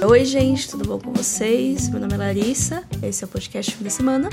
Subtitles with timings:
[0.00, 1.88] Oi, gente, tudo bom com vocês?
[1.88, 4.30] Meu nome é Larissa, esse é o podcast Fim da Semana.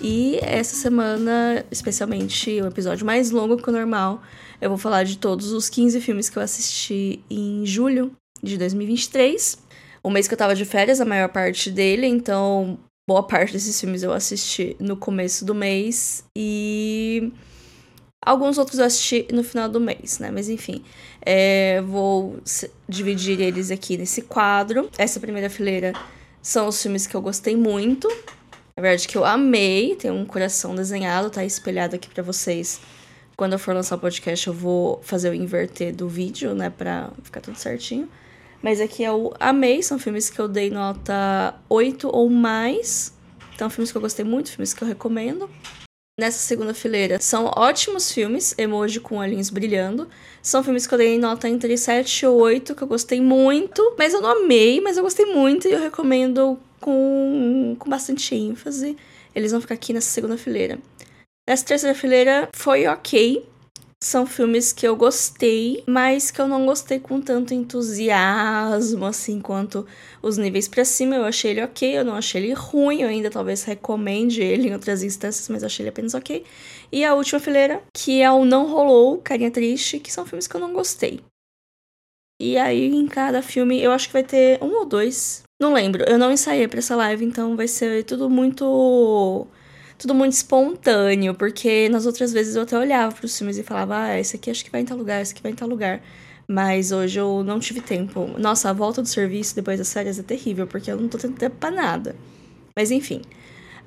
[0.00, 4.22] E essa semana, especialmente o episódio mais longo que o normal,
[4.60, 9.58] eu vou falar de todos os 15 filmes que eu assisti em julho de 2023.
[10.00, 13.78] O mês que eu tava de férias, a maior parte dele, então boa parte desses
[13.80, 17.32] filmes eu assisti no começo do mês e
[18.24, 20.30] alguns outros eu assisti no final do mês, né?
[20.30, 20.82] Mas enfim,
[21.20, 22.38] é, vou
[22.88, 24.88] dividir eles aqui nesse quadro.
[24.98, 25.92] Essa primeira fileira
[26.42, 28.08] são os filmes que eu gostei muito.
[28.76, 29.96] Na verdade, que eu amei.
[29.96, 32.80] Tem um coração desenhado, tá espelhado aqui para vocês.
[33.36, 36.70] Quando eu for lançar o podcast, eu vou fazer o inverter do vídeo, né?
[36.70, 38.08] Pra ficar tudo certinho.
[38.62, 43.12] Mas aqui o Amei, são filmes que eu dei nota 8 ou mais.
[43.54, 45.48] Então, filmes que eu gostei muito, filmes que eu recomendo.
[46.16, 50.08] Nessa segunda fileira são ótimos filmes, emoji com olhinhos brilhando.
[50.40, 53.96] São filmes que eu dei nota entre 7 e 8, que eu gostei muito.
[53.98, 58.96] Mas eu não amei, mas eu gostei muito e eu recomendo com, com bastante ênfase.
[59.34, 60.78] Eles vão ficar aqui nessa segunda fileira.
[61.48, 63.44] Nessa terceira fileira foi ok
[64.04, 69.86] são filmes que eu gostei, mas que eu não gostei com tanto entusiasmo, assim, quanto
[70.20, 71.16] os níveis para cima.
[71.16, 74.72] Eu achei ele ok, eu não achei ele ruim, eu ainda talvez recomende ele em
[74.74, 76.44] outras instâncias, mas achei ele apenas ok.
[76.92, 80.54] E a última fileira, que é o Não Rolou, Carinha Triste, que são filmes que
[80.54, 81.20] eu não gostei.
[82.38, 85.44] E aí, em cada filme, eu acho que vai ter um ou dois.
[85.58, 89.46] Não lembro, eu não ensaiei pra essa live, então vai ser tudo muito
[90.04, 93.96] tudo muito espontâneo, porque nas outras vezes eu até olhava para os filmes e falava,
[94.02, 96.02] ah, esse aqui acho que vai em tal lugar, esse aqui vai em tal lugar.
[96.46, 98.26] Mas hoje eu não tive tempo.
[98.38, 101.36] Nossa, a volta do serviço depois das férias é terrível, porque eu não tô tendo
[101.36, 102.14] tempo pra nada.
[102.76, 103.22] Mas enfim.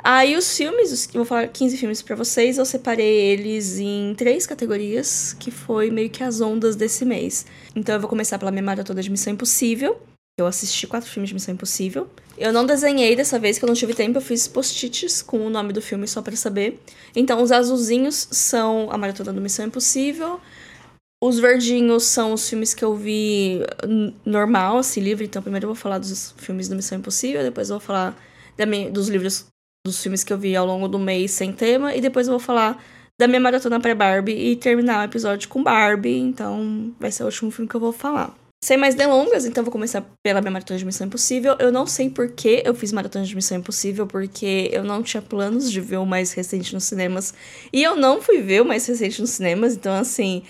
[0.04, 4.48] Aí os filmes, eu vou falar 15 filmes para vocês, eu separei eles em três
[4.48, 7.46] categorias, que foi meio que as ondas desse mês.
[7.76, 10.02] Então eu vou começar pela minha maratona de Missão Impossível,
[10.38, 12.08] eu assisti quatro filmes de Missão Impossível.
[12.38, 14.20] Eu não desenhei dessa vez, que eu não tive tempo.
[14.20, 16.80] Eu fiz post-its com o nome do filme só para saber.
[17.16, 20.40] Então, os azulzinhos são a maratona do Missão Impossível.
[21.24, 23.62] Os verdinhos são os filmes que eu vi
[24.24, 25.26] normal, assim, livre.
[25.26, 27.42] Então, primeiro eu vou falar dos filmes do Missão Impossível.
[27.42, 28.16] Depois eu vou falar
[28.68, 29.48] minha, dos livros,
[29.84, 31.96] dos filmes que eu vi ao longo do mês sem tema.
[31.96, 32.80] E depois eu vou falar
[33.20, 36.20] da minha maratona pré-Barbie e terminar o episódio com Barbie.
[36.20, 38.38] Então, vai ser o último filme que eu vou falar.
[38.60, 41.56] Sem mais delongas, então vou começar pela minha maratona de Missão Impossível.
[41.60, 45.22] Eu não sei por que eu fiz maratona de Missão Impossível, porque eu não tinha
[45.22, 47.36] planos de ver o mais recente nos cinemas.
[47.72, 50.42] E eu não fui ver o mais recente nos cinemas, então assim.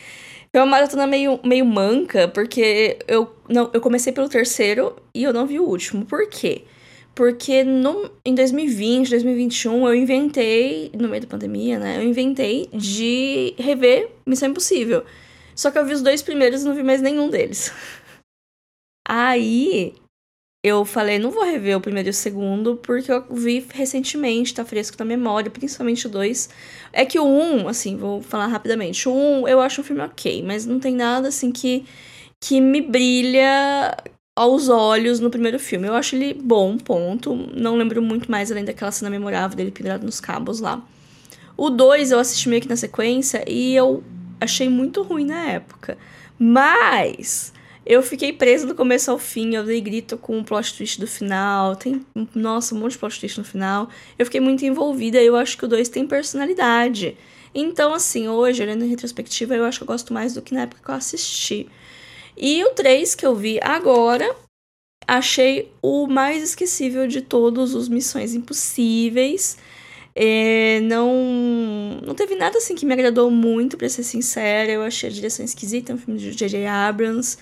[0.51, 5.33] Foi uma maratona meio, meio manca, porque eu, não, eu comecei pelo terceiro e eu
[5.33, 6.05] não vi o último.
[6.05, 6.63] Por quê?
[7.13, 11.97] Porque no, em 2020, 2021, eu inventei, no meio da pandemia, né?
[11.97, 15.03] Eu inventei de rever Missão Impossível.
[15.57, 17.73] Só que eu vi os dois primeiros e não vi mais nenhum deles.
[19.09, 19.95] Aí
[20.63, 24.63] eu falei, não vou rever o primeiro e o segundo, porque eu vi recentemente, tá
[24.63, 26.49] fresco na memória, principalmente o dois.
[26.93, 29.09] É que o um, assim, vou falar rapidamente.
[29.09, 31.85] O um eu acho um filme ok, mas não tem nada assim que,
[32.39, 33.97] que me brilha
[34.35, 35.87] aos olhos no primeiro filme.
[35.87, 37.35] Eu acho ele bom, ponto.
[37.35, 40.85] Não lembro muito mais além daquela cena memorável dele pendurado nos cabos lá.
[41.55, 44.03] O 2 eu assisti meio que na sequência e eu
[44.39, 45.97] achei muito ruim na época.
[46.39, 47.53] Mas
[47.85, 51.07] eu fiquei presa do começo ao fim, eu dei grito com o plot twist do
[51.07, 52.05] final, tem,
[52.35, 53.89] nossa, um monte de plot twist no final.
[54.19, 57.17] Eu fiquei muito envolvida, eu acho que o 2 tem personalidade.
[57.55, 60.63] Então, assim, hoje, olhando em retrospectiva, eu acho que eu gosto mais do que na
[60.63, 61.69] época que eu assisti.
[62.35, 64.35] E o 3 que eu vi agora,
[65.07, 69.57] achei o mais esquecível de todos os Missões Impossíveis.
[70.19, 74.71] É, não, não teve nada assim que me agradou muito, para ser sincera.
[74.71, 76.65] Eu achei a direção esquisita, é um filme de J.J.
[76.65, 77.37] Abrams.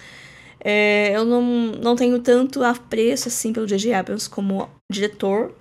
[0.60, 3.94] É, eu não, não tenho tanto apreço assim pelo J.J.
[3.94, 5.56] Abrams como diretor.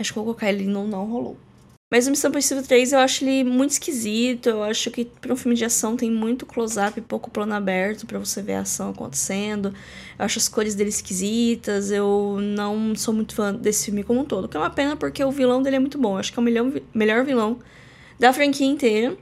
[0.00, 1.38] Acho que colocar ele no não rolou.
[1.94, 4.48] Mas o Missão Impossível 3 eu acho ele muito esquisito.
[4.48, 8.04] Eu acho que para um filme de ação tem muito close-up e pouco plano aberto
[8.04, 9.72] para você ver a ação acontecendo.
[10.18, 11.92] Eu acho as cores dele esquisitas.
[11.92, 14.48] Eu não sou muito fã desse filme como um todo.
[14.48, 16.14] Que é uma pena porque o vilão dele é muito bom.
[16.14, 17.60] Eu acho que é o melhor, melhor vilão
[18.18, 19.16] da franquia inteira.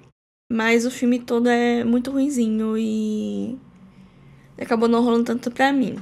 [0.51, 3.59] Mas o filme todo é muito ruinzinho e
[4.59, 5.97] acabou não rolando tanto pra mim.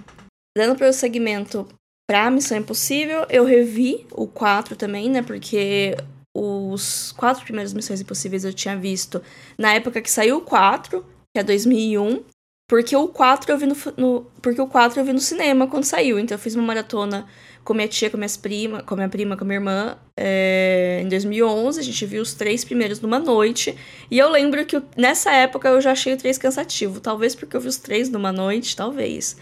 [0.56, 1.66] Dando para o segmento
[2.08, 5.20] pra Missão Impossível, eu revi o 4 também, né?
[5.20, 5.96] Porque
[6.34, 9.22] os quatro primeiros Missões Impossíveis eu tinha visto
[9.58, 11.04] na época que saiu o 4,
[11.34, 12.22] que é 2001,
[12.68, 15.84] porque o 4 eu vi no, no, porque o 4 eu vi no cinema quando
[15.84, 17.26] saiu, então eu fiz uma maratona
[17.64, 21.80] com minha tia, com minhas prima, com minha prima, com minha irmã, é, em 2011,
[21.80, 23.76] a gente viu os três primeiros numa noite,
[24.10, 27.60] e eu lembro que nessa época eu já achei o 3 cansativo, talvez porque eu
[27.60, 29.36] vi os três numa noite, talvez.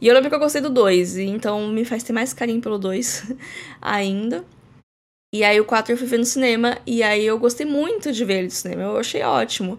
[0.00, 2.78] E eu lembro que eu gostei do 2, então me faz ter mais carinho pelo
[2.78, 3.32] 2
[3.80, 4.44] ainda.
[5.34, 8.24] E aí o 4 eu fui ver no cinema, e aí eu gostei muito de
[8.24, 9.78] ver ele no cinema, eu achei ótimo.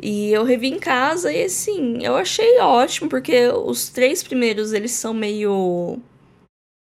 [0.00, 4.92] E eu revi em casa e assim, eu achei ótimo, porque os três primeiros eles
[4.92, 5.98] são meio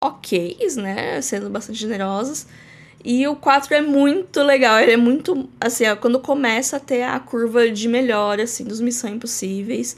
[0.04, 1.22] ok, né?
[1.22, 2.48] Sendo bastante generosos.
[3.04, 7.04] E o 4 é muito legal, ele é muito, assim, ó, quando começa a ter
[7.04, 9.98] a curva de melhora, assim, dos Missão Impossíveis.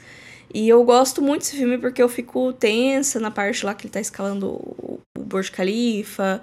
[0.53, 3.93] E eu gosto muito desse filme porque eu fico tensa na parte lá que ele
[3.93, 6.41] tá escalando o Burj Khalifa.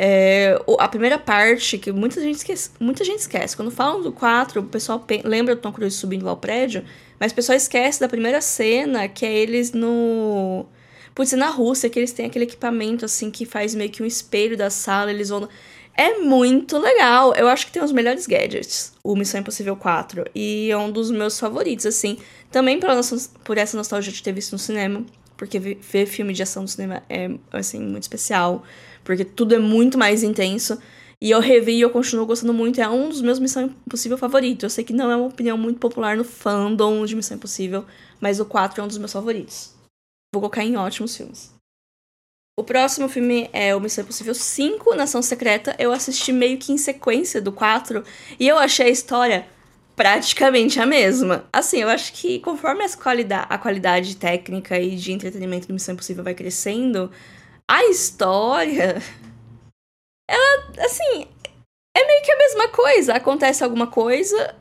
[0.00, 3.56] É, a primeira parte, que muita gente esquece, muita gente esquece.
[3.56, 6.84] Quando falam do 4, o pessoal lembra do Tom Cruise subindo lá o prédio,
[7.18, 10.66] mas o pessoal esquece da primeira cena, que é eles no.
[11.16, 14.56] Putz, na Rússia, que eles têm aquele equipamento assim que faz meio que um espelho
[14.56, 15.48] da sala, eles vão.
[15.96, 17.34] É muito legal.
[17.34, 20.26] Eu acho que tem os melhores gadgets, o Missão Impossível 4.
[20.32, 22.18] E é um dos meus favoritos, assim.
[22.52, 22.88] Também por,
[23.42, 25.04] por essa nostalgia de ter visto no cinema.
[25.36, 28.64] Porque ver filme de ação no cinema é, assim, muito especial.
[29.08, 30.78] Porque tudo é muito mais intenso.
[31.18, 32.78] E eu revi e eu continuo gostando muito.
[32.78, 34.64] É um dos meus Missão Impossível favoritos.
[34.64, 37.86] Eu sei que não é uma opinião muito popular no fandom de Missão Impossível.
[38.20, 39.72] Mas o 4 é um dos meus favoritos.
[40.30, 41.50] Vou colocar em ótimos filmes.
[42.54, 45.74] O próximo filme é o Missão Impossível 5, Nação Secreta.
[45.78, 48.04] Eu assisti meio que em sequência do 4
[48.38, 49.46] e eu achei a história
[49.96, 51.46] praticamente a mesma.
[51.50, 55.94] Assim, eu acho que conforme as qualidade, a qualidade técnica e de entretenimento do Missão
[55.94, 57.10] Impossível vai crescendo,
[57.68, 59.02] a história.
[60.28, 61.26] Ela, assim,
[61.94, 63.14] é meio que a mesma coisa.
[63.14, 64.56] Acontece alguma coisa.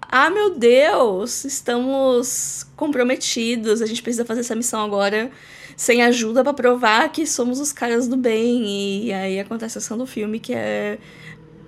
[0.00, 3.82] Ah, meu Deus, estamos comprometidos.
[3.82, 5.30] A gente precisa fazer essa missão agora
[5.76, 9.06] sem ajuda para provar que somos os caras do bem.
[9.06, 10.98] E aí acontece a ação do filme que é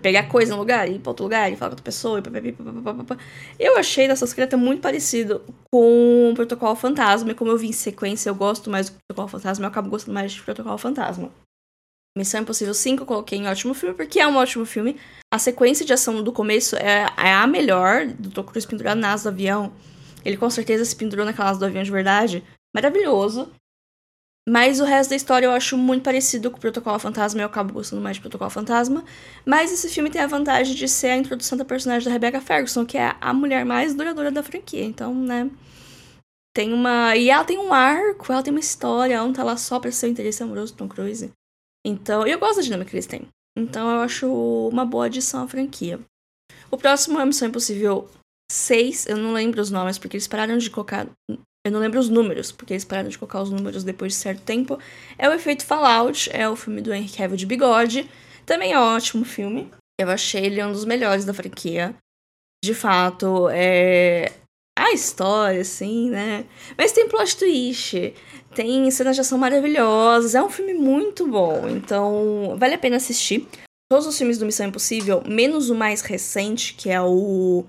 [0.07, 3.77] pegar coisa no lugar, ir pra outro lugar, e falar com outra pessoa, e Eu
[3.77, 8.31] achei dessa secreta muito parecido com o Protocolo Fantasma, e como eu vi em sequência,
[8.31, 11.29] eu gosto mais do Protocolo Fantasma, eu acabo gostando mais de Protocolo Fantasma.
[12.17, 14.97] Missão Impossível 5 eu coloquei em ótimo filme, porque é um ótimo filme.
[15.35, 19.13] A sequência de ação do começo é, é a melhor, do Tom Cruise pendurado na
[19.13, 19.73] asa do avião.
[20.25, 22.45] Ele com certeza se pendurou naquela asa do avião de verdade.
[22.73, 23.51] Maravilhoso.
[24.49, 27.47] Mas o resto da história eu acho muito parecido com o Protocolo Fantasma e eu
[27.47, 29.05] acabo gostando mais de Protocolo Fantasma.
[29.45, 32.87] Mas esse filme tem a vantagem de ser a introdução da personagem da Rebecca Ferguson,
[32.87, 34.85] que é a mulher mais duradoura da franquia.
[34.85, 35.51] Então, né.
[36.55, 37.17] Tem uma.
[37.17, 39.91] E ela tem um arco, ela tem uma história, ela não tá lá só pra
[39.91, 41.33] ser o interesse amoroso do Tom Cruise.
[41.85, 43.27] Então, eu gosto da dinâmica que eles têm.
[43.59, 44.27] Então, eu acho
[44.69, 45.99] uma boa adição à franquia.
[46.71, 48.09] O próximo é Missão Impossível
[48.51, 49.07] 6.
[49.07, 51.07] Eu não lembro os nomes, porque eles pararam de colocar
[51.67, 54.43] eu não lembro os números, porque eles pararam de colocar os números depois de certo
[54.43, 54.79] tempo.
[55.19, 58.09] É o Efeito Fallout, é o filme do Henry Cavill de bigode.
[58.45, 59.71] Também é um ótimo filme.
[60.01, 61.95] Eu achei ele um dos melhores da franquia.
[62.65, 64.33] De fato, é.
[64.79, 66.45] A história, assim, né?
[66.77, 68.15] Mas tem plot twist,
[68.55, 70.35] tem cenas de ação maravilhosas.
[70.35, 73.49] É um filme muito bom, então vale a pena assistir.
[73.91, 77.65] Todos os filmes do Missão Impossível, menos o mais recente, que é o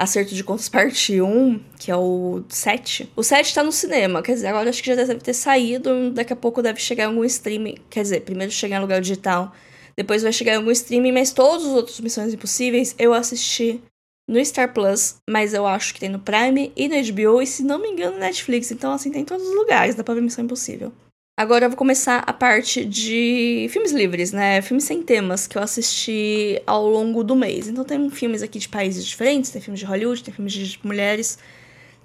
[0.00, 3.12] Acerto de Contas Parte 1, que é o 7.
[3.14, 6.32] O 7 tá no cinema, quer dizer, agora acho que já deve ter saído, daqui
[6.32, 7.74] a pouco deve chegar em algum streaming.
[7.90, 9.54] Quer dizer, primeiro chegar em lugar digital,
[9.94, 13.78] depois vai chegar em algum streaming, mas todos os outros Missões Impossíveis eu assisti
[14.26, 17.62] no Star Plus, mas eu acho que tem no Prime e no HBO, e se
[17.62, 18.70] não me engano, no Netflix.
[18.70, 20.94] Então, assim, tem em todos os lugares, dá pra ver Missão Impossível.
[21.40, 24.60] Agora eu vou começar a parte de filmes livres, né?
[24.60, 27.66] Filmes sem temas que eu assisti ao longo do mês.
[27.66, 31.38] Então tem filmes aqui de países diferentes, tem filmes de Hollywood, tem filmes de mulheres,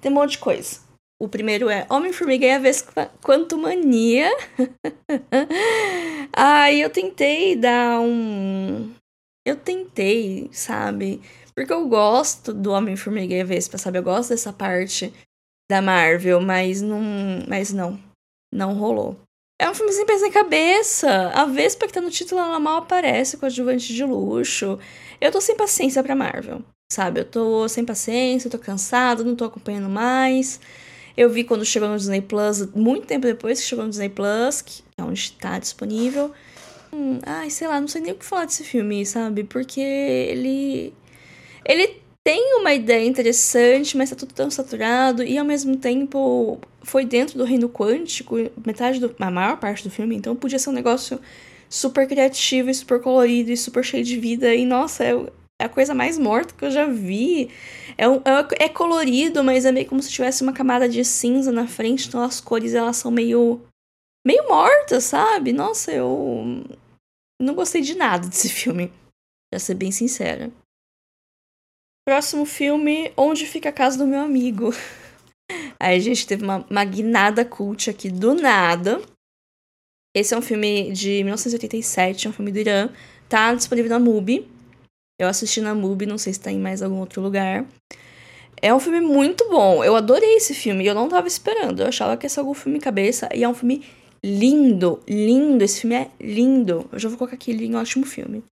[0.00, 0.80] tem um monte de coisa.
[1.20, 4.30] O primeiro é Homem-Formiga e a Vespa Quanto Mania.
[6.32, 8.90] Aí eu tentei dar um.
[9.44, 11.20] Eu tentei, sabe?
[11.54, 13.98] Porque eu gosto do Homem-Formiga e a Vespa, sabe?
[13.98, 15.12] Eu gosto dessa parte
[15.70, 17.02] da Marvel, mas não.
[17.46, 18.00] Mas não.
[18.50, 19.25] Não rolou.
[19.58, 21.30] É um filme sem pés nem cabeça.
[21.34, 24.78] A Vespa que tá no título, ela mal aparece com adjuvante de luxo.
[25.20, 27.20] Eu tô sem paciência pra Marvel, sabe?
[27.20, 30.60] Eu tô sem paciência, tô cansada, não tô acompanhando mais.
[31.16, 34.60] Eu vi quando chegou no Disney Plus, muito tempo depois que chegou no Disney Plus,
[34.60, 36.30] que é onde tá disponível.
[36.92, 39.44] Hum, ai, sei lá, não sei nem o que falar desse filme, sabe?
[39.44, 40.92] Porque ele.
[41.64, 47.04] Ele tem uma ideia interessante, mas tá tudo tão saturado e ao mesmo tempo foi
[47.04, 48.34] dentro do reino quântico,
[48.66, 51.20] metade do, a maior parte do filme, então podia ser um negócio
[51.68, 55.12] super criativo e super colorido e super cheio de vida e nossa, é,
[55.62, 57.48] é a coisa mais morta que eu já vi.
[57.96, 61.52] É, um, é, é colorido, mas é meio como se tivesse uma camada de cinza
[61.52, 63.62] na frente, então as cores elas são meio
[64.26, 65.52] meio mortas, sabe?
[65.52, 66.64] Nossa, eu
[67.40, 68.92] não gostei de nada desse filme,
[69.48, 70.50] pra ser bem sincera.
[72.08, 74.70] Próximo filme, Onde Fica a Casa do Meu Amigo.
[75.82, 79.02] Aí a gente teve uma, guinada cult aqui do nada.
[80.14, 82.90] Esse é um filme de 1987, é um filme do Irã.
[83.28, 84.48] Tá disponível na MUBI.
[85.20, 87.66] Eu assisti na MUBI, não sei se tá em mais algum outro lugar.
[88.62, 89.82] É um filme muito bom.
[89.82, 91.80] Eu adorei esse filme eu não tava esperando.
[91.80, 93.28] Eu achava que ia ser algum filme cabeça.
[93.34, 93.84] E é um filme
[94.24, 95.64] lindo, lindo.
[95.64, 96.88] Esse filme é lindo.
[96.92, 98.44] Eu já vou colocar aqui em um ótimo filme.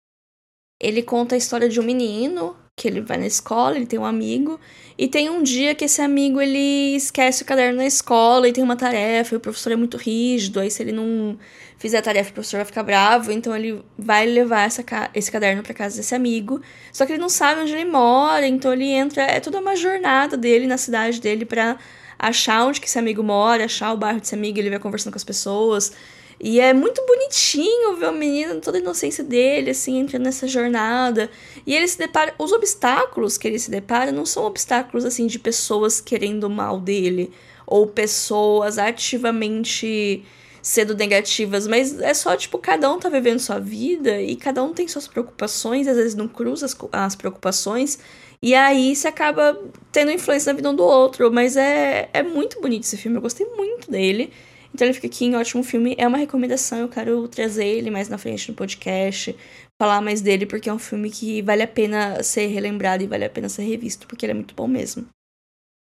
[0.80, 4.04] Ele conta a história de um menino que ele vai na escola, ele tem um
[4.04, 4.58] amigo,
[4.98, 8.62] e tem um dia que esse amigo ele esquece o caderno na escola e tem
[8.62, 11.38] uma tarefa, e o professor é muito rígido, aí se ele não
[11.78, 14.84] fizer a tarefa, o professor vai ficar bravo, então ele vai levar essa,
[15.14, 16.60] esse caderno para casa desse amigo.
[16.92, 20.36] Só que ele não sabe onde ele mora, então ele entra, é toda uma jornada
[20.36, 21.78] dele na cidade dele para
[22.18, 25.18] achar onde que esse amigo mora, achar o bairro desse amigo, ele vai conversando com
[25.18, 25.92] as pessoas.
[26.42, 31.30] E é muito bonitinho ver o menino, toda a inocência dele, assim, entrando nessa jornada.
[31.64, 32.34] E ele se depara.
[32.37, 36.80] Os obstáculos que ele se depara não são obstáculos, assim, de pessoas querendo o mal
[36.80, 37.30] dele.
[37.64, 40.25] Ou pessoas ativamente
[40.61, 44.72] sendo negativas, mas é só, tipo, cada um tá vivendo sua vida e cada um
[44.72, 47.99] tem suas preocupações, às vezes não cruza as, as preocupações,
[48.40, 49.58] e aí você acaba
[49.90, 51.32] tendo influência na vida um do outro.
[51.32, 54.32] Mas é, é muito bonito esse filme, eu gostei muito dele.
[54.75, 55.95] Então ele fica aqui em ótimo filme.
[55.99, 59.37] É uma recomendação, eu quero trazer ele mais na frente no podcast,
[59.81, 63.25] falar mais dele, porque é um filme que vale a pena ser relembrado e vale
[63.25, 65.07] a pena ser revisto, porque ele é muito bom mesmo.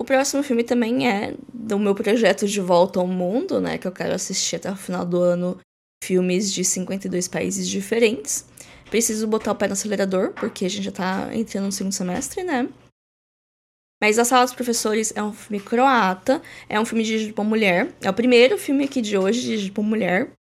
[0.01, 3.77] O próximo filme também é do meu projeto de volta ao mundo, né?
[3.77, 5.59] Que eu quero assistir até o final do ano
[6.03, 8.47] filmes de 52 países diferentes.
[8.89, 12.43] Preciso botar o pé no acelerador, porque a gente já tá entrando no segundo semestre,
[12.43, 12.69] né?
[14.01, 17.95] Mas A Sala dos Professores é um filme croata, é um filme dirigido por mulher.
[18.01, 20.33] É o primeiro filme aqui de hoje dirigido por mulher.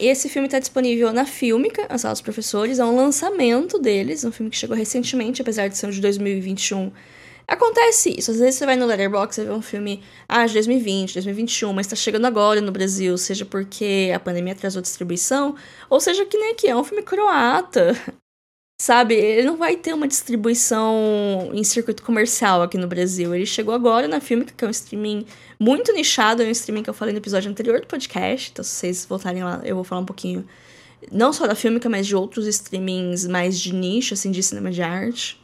[0.00, 2.78] Esse filme está disponível na Filmica, A Sala dos Professores.
[2.78, 6.90] É um lançamento deles, um filme que chegou recentemente, apesar de ser um de 2021.
[7.46, 11.14] Acontece isso, às vezes você vai no Letterboxd e vê um filme ah, de 2020,
[11.14, 15.54] 2021, mas está chegando agora no Brasil, seja porque a pandemia atrasou a distribuição,
[15.90, 17.94] ou seja que nem aqui, é um filme croata.
[18.82, 23.32] Sabe, ele não vai ter uma distribuição em circuito comercial aqui no Brasil.
[23.32, 25.24] Ele chegou agora na Filmica, que é um streaming
[25.56, 28.50] muito nichado, é um streaming que eu falei no episódio anterior do podcast.
[28.50, 30.44] Então, se vocês voltarem lá, eu vou falar um pouquinho,
[31.12, 34.82] não só da Filmica, mas de outros streamings mais de nicho, assim, de cinema de
[34.82, 35.40] arte,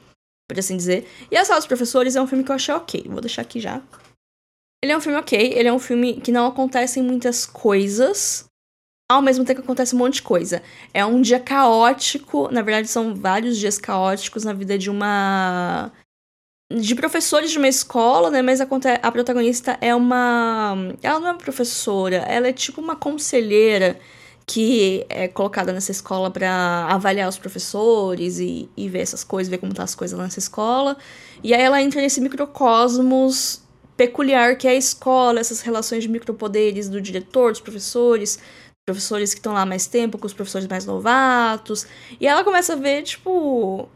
[0.50, 1.06] por assim dizer.
[1.30, 3.04] E A Sala dos Professores é um filme que eu achei ok.
[3.06, 3.80] Vou deixar aqui já.
[4.82, 8.47] Ele é um filme ok, ele é um filme que não acontecem muitas coisas,
[9.10, 10.62] ao mesmo tempo que acontece um monte de coisa.
[10.92, 15.90] É um dia caótico, na verdade são vários dias caóticos na vida de uma
[16.70, 18.42] de professores de uma escola, né?
[18.42, 18.66] Mas a,
[19.02, 20.76] a protagonista é uma.
[21.02, 23.98] Ela não é uma professora, ela é tipo uma conselheira
[24.46, 29.58] que é colocada nessa escola para avaliar os professores e, e ver essas coisas, ver
[29.58, 30.96] como tá as coisas nessa escola.
[31.42, 33.62] E aí ela entra nesse microcosmos
[33.96, 38.38] peculiar que é a escola, essas relações de micropoderes do diretor, dos professores,
[38.88, 41.86] professores que estão lá mais tempo, com os professores mais novatos.
[42.18, 43.86] E ela começa a ver, tipo.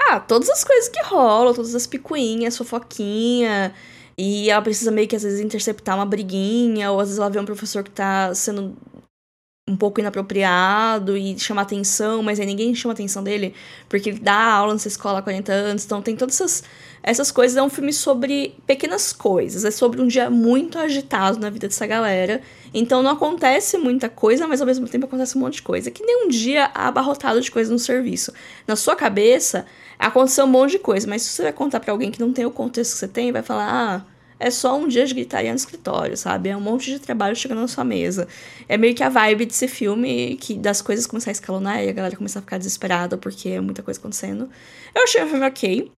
[0.00, 3.72] Ah, todas as coisas que rolam, todas as picuinhas, fofoquinha.
[4.18, 7.38] E ela precisa meio que às vezes interceptar uma briguinha, ou às vezes ela vê
[7.38, 8.76] um professor que tá sendo
[9.68, 13.54] um pouco inapropriado e chamar atenção, mas aí ninguém chama atenção dele
[13.88, 15.84] porque ele dá aula nessa escola há 40 anos.
[15.84, 16.64] Então tem todas essas,
[17.02, 17.56] essas coisas.
[17.56, 19.64] É um filme sobre pequenas coisas.
[19.64, 22.42] É sobre um dia muito agitado na vida dessa galera.
[22.74, 25.90] Então não acontece muita coisa, mas ao mesmo tempo acontece um monte de coisa.
[25.90, 28.32] Que nem um dia abarrotado de coisa no serviço.
[28.66, 29.66] Na sua cabeça,
[29.98, 32.44] aconteceu um monte de coisa, mas se você vai contar para alguém que não tem
[32.44, 34.04] o contexto que você tem, vai falar, ah,
[34.40, 36.48] é só um dia de gritaria no escritório, sabe?
[36.48, 38.26] É um monte de trabalho chegando na sua mesa.
[38.66, 41.92] É meio que a vibe desse filme, que das coisas começar a escalonar e a
[41.92, 44.48] galera começar a ficar desesperada porque é muita coisa acontecendo.
[44.94, 45.92] Eu achei o filme ok.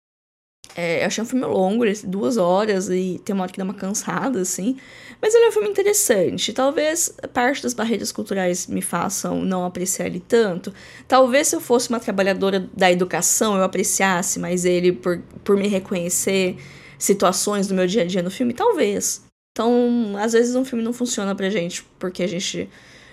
[0.74, 3.74] É, eu achei um filme longo, duas horas, e tem uma hora que dá uma
[3.74, 4.76] cansada, assim.
[5.20, 6.52] Mas ele é um filme interessante.
[6.52, 10.72] Talvez parte das barreiras culturais me façam não apreciar ele tanto.
[11.06, 15.68] Talvez se eu fosse uma trabalhadora da educação, eu apreciasse mais ele por, por me
[15.68, 16.56] reconhecer
[17.00, 18.52] situações do meu dia a dia no filme.
[18.54, 19.24] Talvez.
[19.52, 22.68] Então, às vezes um filme não funciona pra gente porque a gente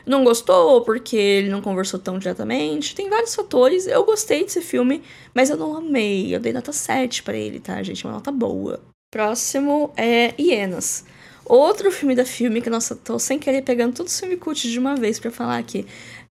[0.06, 2.94] não gostou ou porque ele não conversou tão diretamente.
[2.94, 3.88] Tem vários fatores.
[3.88, 5.02] Eu gostei desse filme,
[5.34, 6.36] mas eu não amei.
[6.36, 8.06] Eu dei nota 7 para ele, tá, gente?
[8.06, 8.80] Uma nota boa.
[9.12, 11.06] Próximo é Hienas.
[11.46, 14.78] Outro filme da filme que, nossa, tô sem querer pegando todo o filme cult de
[14.78, 15.86] uma vez para falar aqui.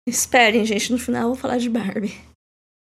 [0.06, 2.14] Esperem, gente, no final eu vou falar de Barbie.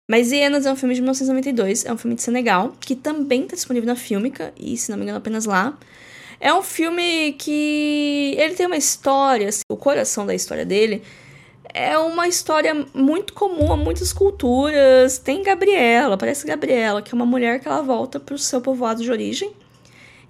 [0.09, 3.55] Mas Hienas é um filme de 1992, é um filme de Senegal, que também tá
[3.55, 5.77] disponível na Filmica, e se não me engano apenas lá.
[6.39, 11.01] É um filme que ele tem uma história, assim, o coração da história dele
[11.73, 15.17] é uma história muito comum a muitas culturas.
[15.17, 19.01] Tem Gabriela, parece Gabriela, que é uma mulher que ela volta para o seu povoado
[19.01, 19.51] de origem.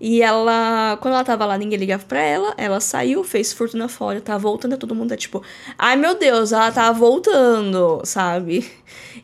[0.06, 2.54] E ela, quando ela tava lá, ninguém ligava pra ela.
[2.58, 5.42] Ela saiu, fez fortuna fora, tá voltando, todo mundo é tipo,
[5.78, 8.70] ai meu Deus, ela tá voltando, sabe?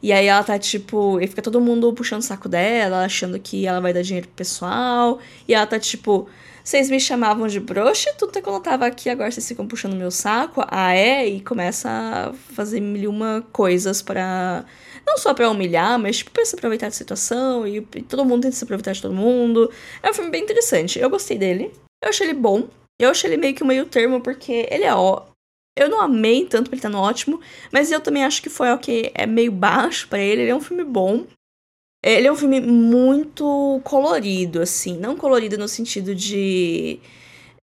[0.01, 3.67] E aí ela tá tipo, e fica todo mundo puxando o saco dela, achando que
[3.67, 5.19] ela vai dar dinheiro pro pessoal.
[5.45, 6.29] E ela tá tipo,
[6.63, 10.63] vocês me chamavam de prostituta quando eu tava aqui, agora vocês ficam puxando meu saco.
[10.69, 11.27] Ah, é?
[11.27, 14.63] E começa a fazer mil uma coisas para
[15.05, 18.43] não só para humilhar, mas tipo, pra se aproveitar da situação e, e, todo mundo
[18.43, 19.71] tenta se aproveitar de todo mundo.
[20.01, 20.99] É um filme bem interessante.
[20.99, 21.71] Eu gostei dele.
[22.03, 22.67] Eu achei ele bom.
[22.99, 25.25] Eu achei ele meio que um meio termo, porque ele é ó.
[25.77, 27.39] Eu não amei tanto pra ele tá no ótimo,
[27.71, 29.11] mas eu também acho que foi ok.
[29.13, 30.41] É meio baixo para ele.
[30.41, 31.25] Ele é um filme bom.
[32.03, 34.97] Ele é um filme muito colorido, assim.
[34.97, 36.99] Não colorido no sentido de.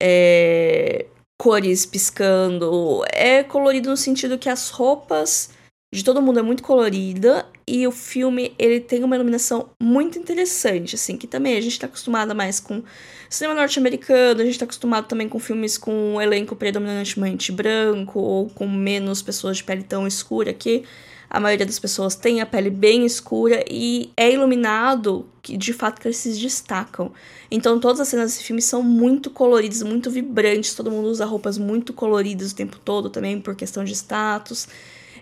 [0.01, 1.07] É,
[1.41, 3.03] cores piscando.
[3.13, 5.51] É colorido no sentido que as roupas
[5.95, 10.97] de todo mundo é muito colorida e o filme ele tem uma iluminação muito interessante,
[10.97, 12.83] assim, que também a gente tá acostumada mais com
[13.31, 18.49] cinema norte-americano, a gente tá acostumado também com filmes com um elenco predominantemente branco ou
[18.49, 20.83] com menos pessoas de pele tão escura que
[21.31, 26.01] a maioria das pessoas tem a pele bem escura e é iluminado que de fato
[26.01, 27.13] que eles se destacam.
[27.49, 31.57] Então todas as cenas desse filme são muito coloridas, muito vibrantes, todo mundo usa roupas
[31.57, 34.67] muito coloridas o tempo todo também por questão de status.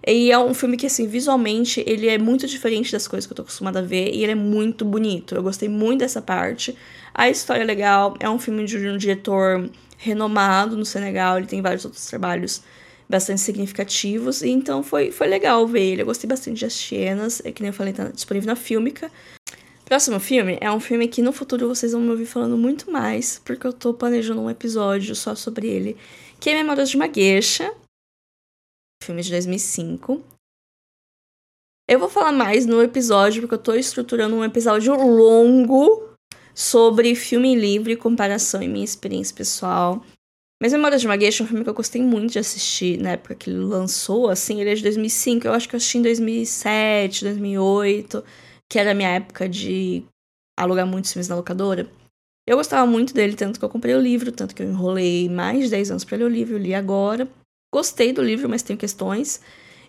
[0.07, 3.37] E é um filme que, assim, visualmente, ele é muito diferente das coisas que eu
[3.37, 5.35] tô acostumada a ver e ele é muito bonito.
[5.35, 6.77] Eu gostei muito dessa parte.
[7.15, 11.63] A história é legal, é um filme de um diretor renomado no Senegal, ele tem
[11.63, 12.63] vários outros trabalhos
[13.09, 16.03] bastante significativos, e então foi, foi legal ver ele.
[16.03, 19.11] Eu gostei bastante de As Chienas, é que nem eu falei, tá disponível na Filmica.
[19.85, 23.41] Próximo filme é um filme que no futuro vocês vão me ouvir falando muito mais,
[23.45, 25.97] porque eu tô planejando um episódio só sobre ele,
[26.41, 27.71] que é Memórias de uma Gueixa,
[29.03, 30.23] filme de 2005.
[31.89, 36.11] Eu vou falar mais no episódio, porque eu tô estruturando um episódio longo
[36.55, 40.05] sobre filme livre, comparação e minha experiência pessoal.
[40.63, 43.35] Mas Memórias de uma é um filme que eu gostei muito de assistir na época
[43.35, 47.25] que ele lançou, assim, ele é de 2005, eu acho que eu assisti em 2007,
[47.25, 48.25] 2008,
[48.71, 50.05] que era a minha época de
[50.57, 51.91] alugar muitos filmes na locadora.
[52.47, 55.65] Eu gostava muito dele, tanto que eu comprei o livro, tanto que eu enrolei mais
[55.65, 57.29] de 10 anos para ler o livro, eu li agora.
[57.73, 59.41] Gostei do livro, mas tenho questões.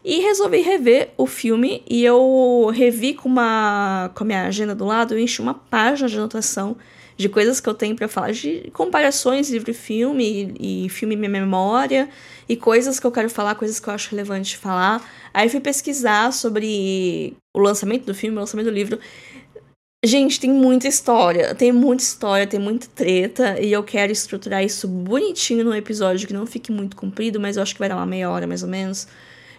[0.05, 4.85] E resolvi rever o filme e eu revi com, uma, com a minha agenda do
[4.85, 6.77] lado, eu enchi uma página de anotação
[7.15, 11.15] de coisas que eu tenho para falar, de comparações livro e filme, e, e filme
[11.15, 12.09] minha memória,
[12.49, 15.01] e coisas que eu quero falar, coisas que eu acho relevante falar.
[15.33, 18.99] Aí fui pesquisar sobre o lançamento do filme, o lançamento do livro.
[20.05, 24.85] Gente, tem muita história, tem muita história, tem muita treta, e eu quero estruturar isso
[24.85, 28.05] bonitinho num episódio que não fique muito comprido, mas eu acho que vai dar uma
[28.05, 29.07] meia hora mais ou menos.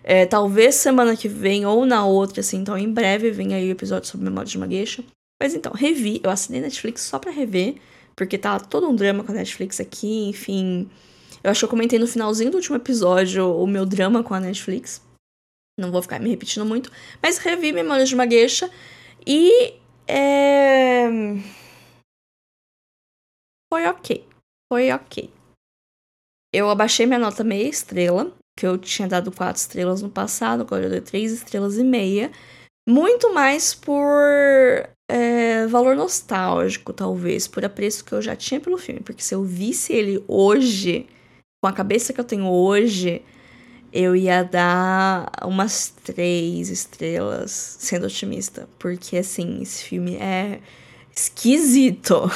[0.03, 3.73] É, talvez semana que vem ou na outra, assim, então em breve vem aí o
[3.73, 4.67] episódio sobre Memória de uma.
[5.43, 7.77] Mas então, revi, eu assinei Netflix só pra rever,
[8.15, 10.91] porque tá todo um drama com a Netflix aqui, enfim.
[11.43, 14.41] Eu acho que eu comentei no finalzinho do último episódio o meu drama com a
[14.41, 15.01] Netflix.
[15.81, 18.27] Não vou ficar me repetindo muito, mas revi Memórias de uma
[19.27, 19.75] e
[20.07, 21.09] é...
[23.73, 24.27] Foi ok.
[24.73, 25.31] Foi ok.
[26.53, 30.85] Eu abaixei minha nota meia estrela, que eu tinha dado quatro estrelas no passado, agora
[30.85, 32.31] eu dei três estrelas e meia.
[32.89, 34.23] Muito mais por
[35.11, 39.01] é, valor nostálgico, talvez, por apreço que eu já tinha pelo filme.
[39.01, 41.07] Porque se eu visse ele hoje,
[41.61, 43.23] com a cabeça que eu tenho hoje,
[43.95, 48.69] eu ia dar umas três estrelas, sendo otimista.
[48.77, 50.61] Porque, assim, esse filme é
[51.15, 52.29] esquisito.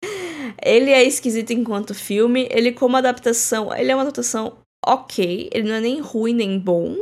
[0.64, 2.48] Ele é esquisito enquanto filme.
[2.50, 5.50] Ele, como adaptação, ele é uma adaptação ok.
[5.52, 6.96] Ele não é nem ruim nem bom.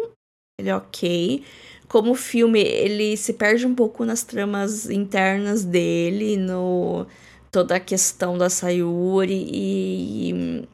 [0.58, 1.44] Ele é ok.
[1.86, 7.06] Como filme, ele se perde um pouco nas tramas internas dele, no
[7.52, 10.66] toda a questão da Sayuri e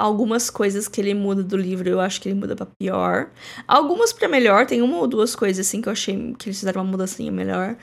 [0.00, 3.30] algumas coisas que ele muda do livro, eu acho que ele muda para pior.
[3.68, 6.82] Algumas para melhor, tem uma ou duas coisas assim que eu achei que eles fizeram
[6.82, 7.76] uma mudancinha melhor,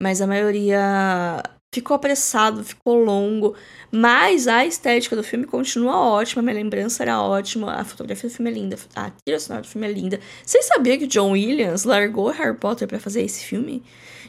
[0.00, 1.42] mas a maioria
[1.74, 3.54] ficou apressado, ficou longo,
[3.90, 8.50] mas a estética do filme continua ótima, minha lembrança era ótima, a fotografia do filme
[8.50, 10.20] é linda, a trilha sonora do filme é linda.
[10.44, 13.82] Vocês sabiam que John Williams largou Harry Potter para fazer esse filme?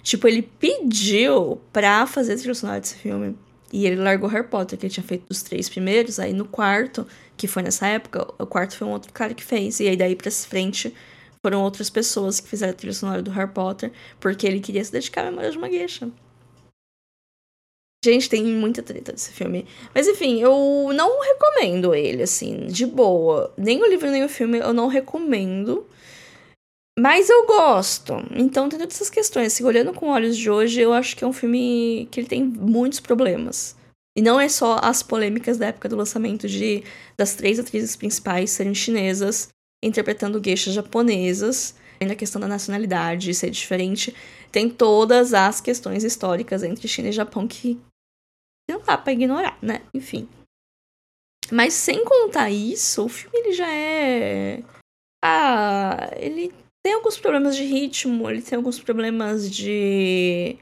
[0.03, 3.35] Tipo, ele pediu pra fazer a trilha sonora desse filme.
[3.71, 7.05] E ele largou Harry Potter, que ele tinha feito os três primeiros, aí no quarto,
[7.37, 9.79] que foi nessa época, o quarto foi um outro cara que fez.
[9.79, 10.93] E aí daí pra frente
[11.41, 14.91] foram outras pessoas que fizeram a trilha sonora do Harry Potter, porque ele queria se
[14.91, 16.11] dedicar à memória de uma gueixa.
[18.03, 19.65] Gente, tem muita treta desse filme.
[19.93, 23.53] Mas enfim, eu não recomendo ele, assim, de boa.
[23.57, 25.85] Nem o livro nem o filme eu não recomendo.
[26.99, 28.13] Mas eu gosto.
[28.35, 29.53] Então tem todas essas questões.
[29.53, 32.43] Assim, olhando com olhos de hoje, eu acho que é um filme que ele tem
[32.43, 33.76] muitos problemas.
[34.17, 36.83] E não é só as polêmicas da época do lançamento de
[37.15, 39.49] das três atrizes principais serem chinesas
[39.83, 44.15] interpretando geishas japonesas, ainda a questão da nacionalidade ser diferente,
[44.51, 47.79] tem todas as questões históricas entre China e Japão que
[48.67, 49.83] não dá para ignorar, né?
[49.93, 50.27] Enfim.
[51.51, 54.63] Mas sem contar isso, o filme ele já é
[55.23, 56.51] ah, ele
[56.83, 60.57] tem alguns problemas de ritmo, ele tem alguns problemas de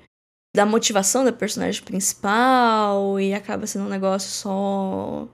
[0.55, 5.27] da motivação da personagem principal e acaba sendo um negócio só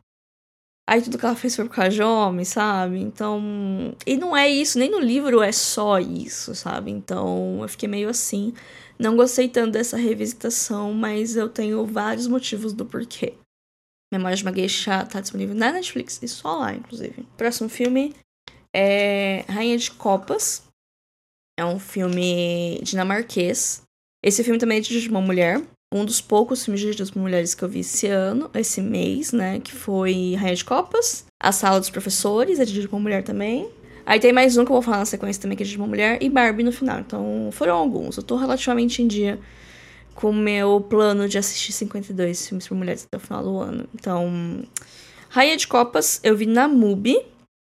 [0.91, 2.99] Aí tudo que ela fez foi por causa de homem, sabe?
[2.99, 3.95] Então.
[4.05, 6.91] E não é isso, nem no livro é só isso, sabe?
[6.91, 8.53] Então eu fiquei meio assim.
[8.99, 13.35] Não gostei tanto dessa revisitação, mas eu tenho vários motivos do porquê.
[14.13, 17.25] Memória de uma Geisha tá disponível na Netflix e só lá, inclusive.
[17.37, 18.13] Próximo filme
[18.75, 20.63] é Rainha de Copas.
[21.57, 23.81] É um filme dinamarquês.
[24.23, 25.61] Esse filme também é de uma mulher
[25.93, 29.59] um dos poucos filmes dirigidos por mulheres que eu vi esse ano, esse mês, né?
[29.59, 31.25] Que foi Rainha de Copas.
[31.37, 33.69] A Sala dos Professores, é dirigido por uma mulher também.
[34.05, 35.87] Aí tem mais um que eu vou falar na sequência também, que é de uma
[35.87, 36.99] mulher, e Barbie no final.
[36.99, 38.15] Então, foram alguns.
[38.15, 39.37] Eu tô relativamente em dia
[40.15, 43.85] com o meu plano de assistir 52 filmes por mulheres até o final do ano.
[43.93, 44.63] Então,
[45.29, 47.21] Rainha de Copas, eu vi na MUBI.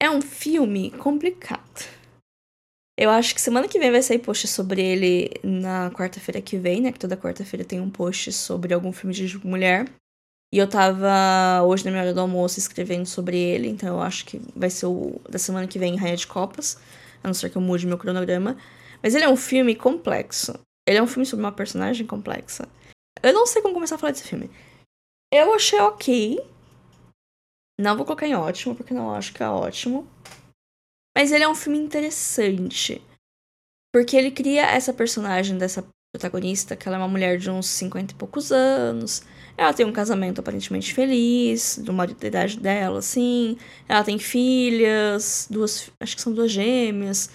[0.01, 1.89] É um filme complicado.
[2.97, 6.81] Eu acho que semana que vem vai sair post sobre ele na quarta-feira que vem,
[6.81, 6.93] né?
[6.93, 9.91] Que toda quarta-feira tem um post sobre algum filme de mulher.
[10.53, 14.25] E eu tava hoje na minha hora do almoço escrevendo sobre ele, então eu acho
[14.25, 16.79] que vai ser o da semana que vem Rainha de Copas,
[17.25, 18.57] a não ser que eu mude meu cronograma.
[19.03, 20.55] Mas ele é um filme complexo.
[20.87, 22.69] Ele é um filme sobre uma personagem complexa.
[23.21, 24.49] Eu não sei como começar a falar desse filme.
[25.33, 26.39] Eu achei ok.
[27.81, 30.07] Não vou colocar em ótimo, porque não acho que é ótimo.
[31.17, 33.01] Mas ele é um filme interessante.
[33.93, 38.13] Porque ele cria essa personagem dessa protagonista, que ela é uma mulher de uns 50
[38.13, 39.23] e poucos anos.
[39.57, 43.57] Ela tem um casamento aparentemente feliz, do marido da idade dela, assim.
[43.89, 47.31] Ela tem filhas, duas, acho que são duas gêmeas.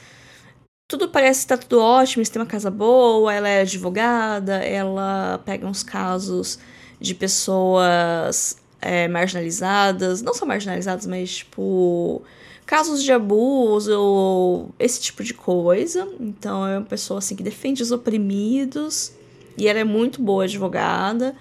[0.90, 5.68] Tudo parece estar tudo ótimo, eles têm uma casa boa, ela é advogada, ela pega
[5.68, 6.58] uns casos
[7.00, 12.24] de pessoas é, marginalizadas, não só marginalizadas, mas tipo
[12.70, 16.08] casos de abuso ou esse tipo de coisa.
[16.20, 19.12] Então é uma pessoa assim que defende os oprimidos
[19.58, 21.36] e ela é muito boa advogada.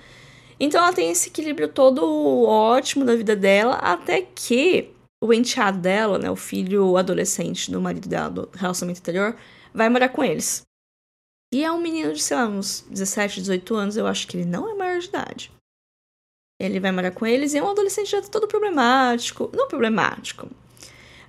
[0.58, 2.02] Então ela tem esse equilíbrio todo
[2.46, 4.90] ótimo da vida dela, até que
[5.22, 9.36] o enteado dela, né, o filho adolescente do marido dela do relacionamento anterior,
[9.74, 10.62] vai morar com eles.
[11.52, 14.46] E é um menino de, sei lá, uns 17, 18 anos, eu acho que ele
[14.46, 15.52] não é maior de idade.
[16.58, 19.50] Ele vai morar com eles e é um adolescente já todo problemático.
[19.52, 20.48] Não problemático,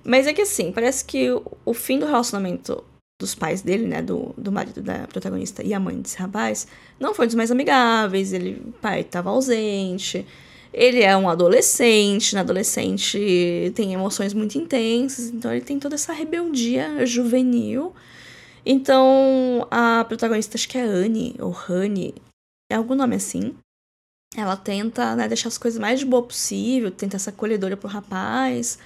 [0.04, 1.30] mas é que assim, parece que
[1.64, 2.82] o, fim do relacionamento
[3.20, 6.66] dos pais dele, né, do, do marido da protagonista e a mãe desse rapaz,
[6.98, 10.26] não foi dos mais amigáveis, ele, o pai estava ausente,
[10.72, 16.12] ele é um adolescente, na adolescente tem emoções muito intensas, então ele tem toda essa
[16.12, 17.94] rebeldia juvenil.
[18.64, 22.14] Então, a protagonista, acho que é Anne, ou Honey,
[22.70, 23.54] é algum nome assim,
[24.36, 28.78] ela tenta, né, deixar as coisas mais de boa possível, tenta ser acolhedora pro rapaz,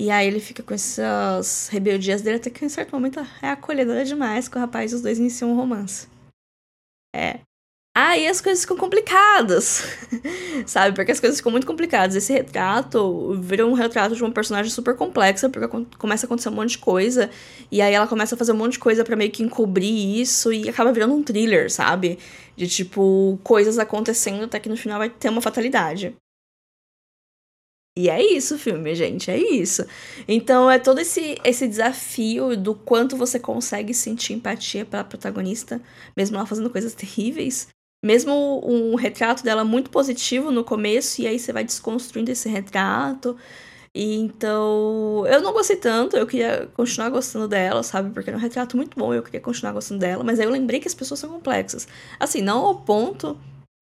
[0.00, 4.04] e aí ele fica com essas rebeldias dele, até que em certo momento é acolhedora
[4.04, 6.08] demais com o rapaz e os dois iniciam um romance.
[7.14, 7.40] É.
[7.96, 9.84] Aí as coisas ficam complicadas,
[10.66, 10.96] sabe?
[10.96, 12.16] Porque as coisas ficam muito complicadas.
[12.16, 16.52] Esse retrato vira um retrato de uma personagem super complexa, porque começa a acontecer um
[16.52, 17.30] monte de coisa,
[17.70, 20.52] e aí ela começa a fazer um monte de coisa para meio que encobrir isso,
[20.52, 22.18] e acaba virando um thriller, sabe?
[22.56, 26.16] De tipo, coisas acontecendo até que no final vai ter uma fatalidade.
[27.96, 29.84] E é isso filme, gente, é isso.
[30.26, 35.80] Então é todo esse, esse desafio do quanto você consegue sentir empatia pela protagonista,
[36.16, 37.68] mesmo ela fazendo coisas terríveis.
[38.04, 43.36] Mesmo um retrato dela muito positivo no começo, e aí você vai desconstruindo esse retrato.
[43.94, 48.10] E então, eu não gostei tanto, eu queria continuar gostando dela, sabe?
[48.10, 50.80] Porque era um retrato muito bom, eu queria continuar gostando dela, mas aí eu lembrei
[50.80, 51.86] que as pessoas são complexas.
[52.18, 53.38] Assim, não ao ponto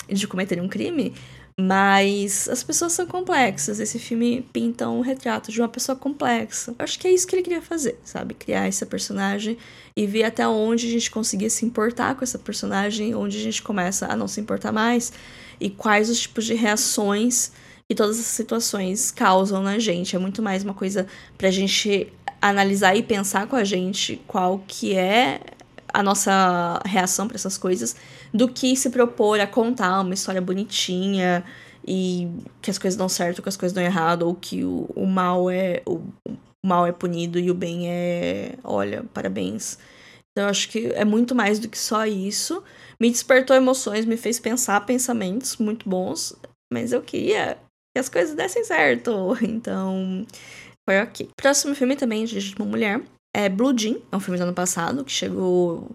[0.09, 1.14] de cometerem um crime,
[1.58, 3.78] mas as pessoas são complexas.
[3.78, 6.74] Esse filme pinta um retrato de uma pessoa complexa.
[6.78, 8.34] Eu acho que é isso que ele queria fazer, sabe?
[8.34, 9.58] Criar essa personagem
[9.94, 13.62] e ver até onde a gente conseguia se importar com essa personagem, onde a gente
[13.62, 15.12] começa a não se importar mais
[15.60, 17.52] e quais os tipos de reações
[17.88, 20.16] que todas essas situações causam na gente.
[20.16, 22.10] É muito mais uma coisa pra gente
[22.40, 25.40] analisar e pensar com a gente qual que é
[25.92, 27.96] a nossa reação para essas coisas
[28.33, 31.44] do que se propor a contar uma história bonitinha
[31.87, 32.28] e
[32.61, 35.50] que as coisas dão certo, que as coisas dão errado, ou que o, o mal
[35.50, 36.00] é o,
[36.64, 39.78] o mal é punido e o bem é, olha, parabéns.
[40.31, 42.62] Então eu acho que é muito mais do que só isso.
[43.00, 46.35] Me despertou emoções, me fez pensar pensamentos muito bons.
[46.72, 47.59] mas eu queria
[47.94, 49.37] que as coisas dessem certo.
[49.42, 50.26] Então,
[50.88, 51.28] foi ok.
[51.37, 53.02] Próximo filme também, de uma mulher,
[53.34, 55.90] é Blue Jean, é um filme do ano passado, que chegou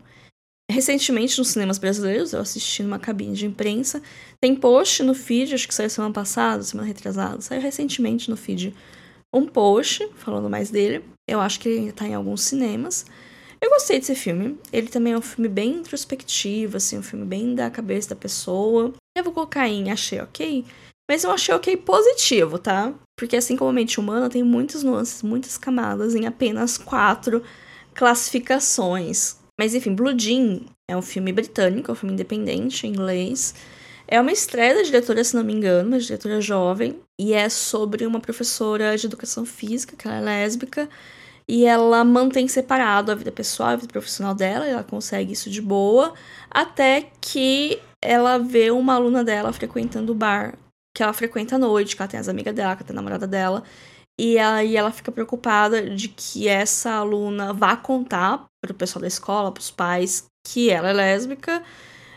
[0.70, 4.02] recentemente nos cinemas brasileiros, eu assisti numa cabine de imprensa.
[4.42, 8.74] Tem post no feed, acho que saiu semana passada, semana retrasada, saiu recentemente no feed
[9.34, 11.04] um post falando mais dele.
[11.28, 13.06] Eu acho que ele tá em alguns cinemas.
[13.62, 14.58] Eu gostei desse filme.
[14.72, 18.94] Ele também é um filme bem introspectivo, assim, um filme bem da cabeça da pessoa.
[19.16, 20.66] Eu vou colocar em achei ok,
[21.10, 22.94] mas eu achei ok positivo, tá?
[23.16, 27.42] Porque assim como a mente humana, tem muitas nuances, muitas camadas em apenas quatro
[27.94, 29.38] classificações.
[29.60, 33.56] Mas enfim, Blue Jean é um filme britânico, é um filme independente, em inglês.
[34.08, 38.06] É uma estreia da diretora, se não me engano, uma diretora jovem, e é sobre
[38.06, 40.88] uma professora de educação física, que ela é lésbica,
[41.48, 45.34] e ela mantém separado a vida pessoal e a vida profissional dela, e ela consegue
[45.34, 46.14] isso de boa,
[46.50, 50.58] até que ela vê uma aluna dela frequentando o bar
[50.98, 52.96] que ela frequenta à noite, que ela tem as amigas dela, que ela tem a
[52.96, 53.64] namorada dela,
[54.20, 59.52] e aí ela fica preocupada de que essa aluna vá contar pro pessoal da escola,
[59.52, 61.62] pros pais, que ela é lésbica.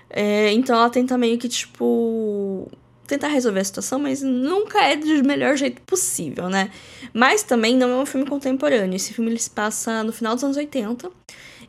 [0.08, 2.70] É, então ela tenta meio que, tipo,
[3.06, 6.70] tentar resolver a situação, mas nunca é do melhor jeito possível, né?
[7.12, 8.96] Mas também não é um filme contemporâneo.
[8.96, 11.10] Esse filme ele se passa no final dos anos 80.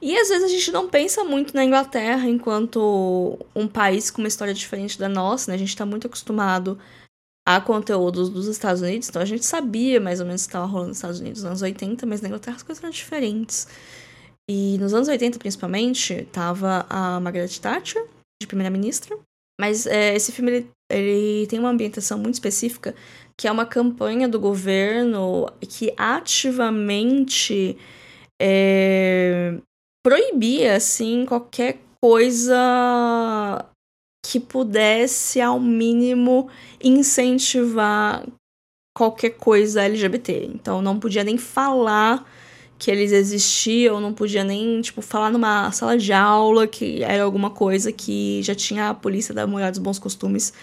[0.01, 4.29] E às vezes a gente não pensa muito na Inglaterra enquanto um país com uma
[4.29, 5.55] história diferente da nossa, né?
[5.55, 6.79] A gente tá muito acostumado
[7.47, 10.65] a conteúdos dos Estados Unidos, então a gente sabia mais ou menos o que estava
[10.65, 13.67] rolando nos Estados Unidos nos anos 80, mas na Inglaterra as coisas eram diferentes.
[14.49, 18.05] E nos anos 80, principalmente, tava a Margaret Thatcher,
[18.41, 19.17] de primeira-ministra,
[19.59, 22.95] mas é, esse filme ele, ele tem uma ambientação muito específica,
[23.37, 27.77] que é uma campanha do governo que ativamente
[28.41, 29.57] é,
[30.03, 33.65] proibia, assim, qualquer coisa
[34.21, 36.47] que pudesse, ao mínimo,
[36.81, 38.23] incentivar
[38.95, 40.49] qualquer coisa LGBT.
[40.53, 42.25] Então, não podia nem falar
[42.77, 47.49] que eles existiam, não podia nem, tipo, falar numa sala de aula que era alguma
[47.51, 50.53] coisa que já tinha a polícia da mulher dos bons costumes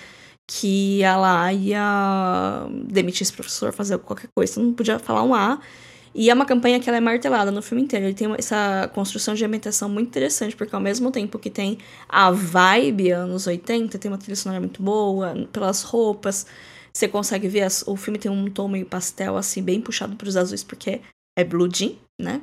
[0.46, 4.52] que ia lá ia demitir esse professor, fazer qualquer coisa.
[4.52, 5.60] Então, não podia falar um A.
[6.14, 8.06] E é uma campanha que ela é martelada no filme inteiro.
[8.06, 12.30] Ele tem essa construção de ambientação muito interessante, porque ao mesmo tempo que tem a
[12.30, 16.46] vibe anos 80, tem uma trilha sonora muito boa, pelas roupas.
[16.92, 20.28] Você consegue ver, as, o filme tem um tom meio pastel, assim, bem puxado para
[20.28, 21.00] os azuis, porque
[21.38, 22.42] é Blue Jean, né?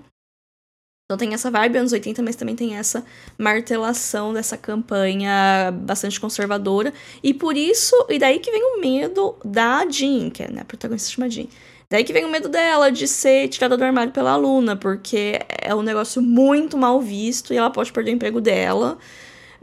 [1.06, 3.06] Então tem essa vibe anos 80, mas também tem essa
[3.38, 6.92] martelação dessa campanha bastante conservadora.
[7.22, 10.66] E por isso, e daí que vem o medo da Jean, que é né, a
[10.66, 11.48] protagonista chama Jean
[11.90, 15.74] Daí que vem o medo dela de ser tirada do armário pela aluna, porque é
[15.74, 18.98] um negócio muito mal visto e ela pode perder o emprego dela.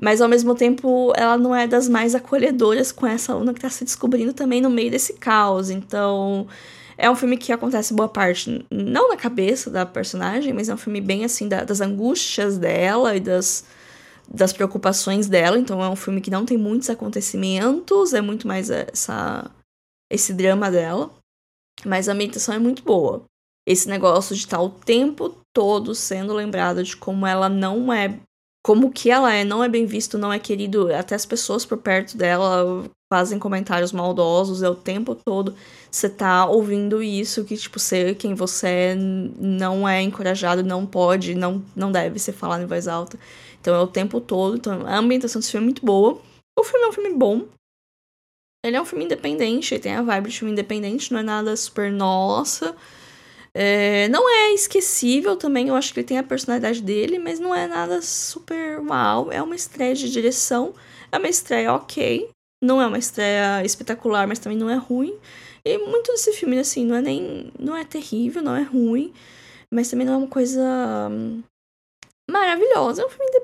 [0.00, 3.70] Mas ao mesmo tempo, ela não é das mais acolhedoras com essa aluna que tá
[3.70, 5.70] se descobrindo também no meio desse caos.
[5.70, 6.46] Então,
[6.98, 10.76] é um filme que acontece boa parte, não na cabeça da personagem, mas é um
[10.76, 13.64] filme bem assim, da, das angústias dela e das,
[14.28, 15.58] das preocupações dela.
[15.58, 19.50] Então, é um filme que não tem muitos acontecimentos, é muito mais essa,
[20.10, 21.10] esse drama dela.
[21.84, 23.24] Mas a meditação é muito boa.
[23.66, 28.18] Esse negócio de estar o tempo todo sendo lembrada de como ela não é.
[28.64, 30.94] Como que ela é, não é bem visto, não é querido.
[30.94, 35.54] Até as pessoas por perto dela fazem comentários maldosos, é o tempo todo
[35.92, 41.34] você tá ouvindo isso, que, tipo, ser quem você é não é encorajado, não pode,
[41.34, 43.18] não, não deve ser falado em voz alta.
[43.60, 44.56] Então é o tempo todo.
[44.56, 46.18] Então, a ambientação desse filme é muito boa.
[46.58, 47.44] O filme é um filme bom,
[48.64, 51.90] ele é um filme independente, tem a vibe de filme independente, não é nada super
[51.90, 52.76] nossa.
[53.54, 57.54] É, não é esquecível também, eu acho que ele tem a personalidade dele, mas não
[57.54, 59.30] é nada super uau.
[59.32, 60.74] É uma estreia de direção,
[61.10, 62.30] é uma estreia ok.
[62.62, 65.18] Não é uma estreia espetacular, mas também não é ruim.
[65.64, 67.52] E muito desse filme, assim, não é nem.
[67.58, 69.12] Não é terrível, não é ruim,
[69.72, 70.62] mas também não é uma coisa
[71.10, 71.42] hum,
[72.30, 73.02] maravilhosa.
[73.02, 73.30] É um filme.
[73.30, 73.38] De,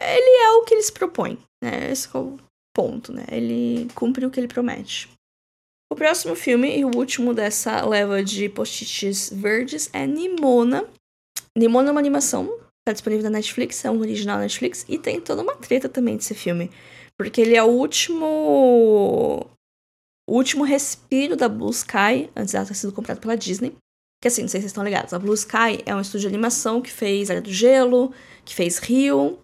[0.00, 1.90] é, ele é o que ele se propõe, né?
[1.90, 2.38] Esse é o
[2.74, 3.24] Ponto, né?
[3.30, 5.08] Ele cumpre o que ele promete.
[5.92, 10.88] O próximo filme e o último dessa leva de post-its verdes é Nimona.
[11.54, 12.48] Nimona é uma animação,
[12.82, 16.34] tá disponível na Netflix, é um original Netflix, e tem toda uma treta também desse
[16.34, 16.70] filme.
[17.18, 19.46] Porque ele é o último.
[20.26, 23.76] O último respiro da Blue Sky, antes dela ter sido comprada pela Disney.
[24.22, 25.12] Que assim, não sei se vocês estão ligados.
[25.12, 28.78] A Blue Sky é um estúdio de animação que fez Área do Gelo, que fez
[28.78, 29.40] Rio,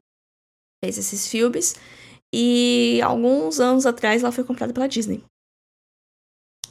[0.83, 1.75] fez esses filmes.
[2.33, 5.25] E alguns anos atrás ela foi comprada pela Disney.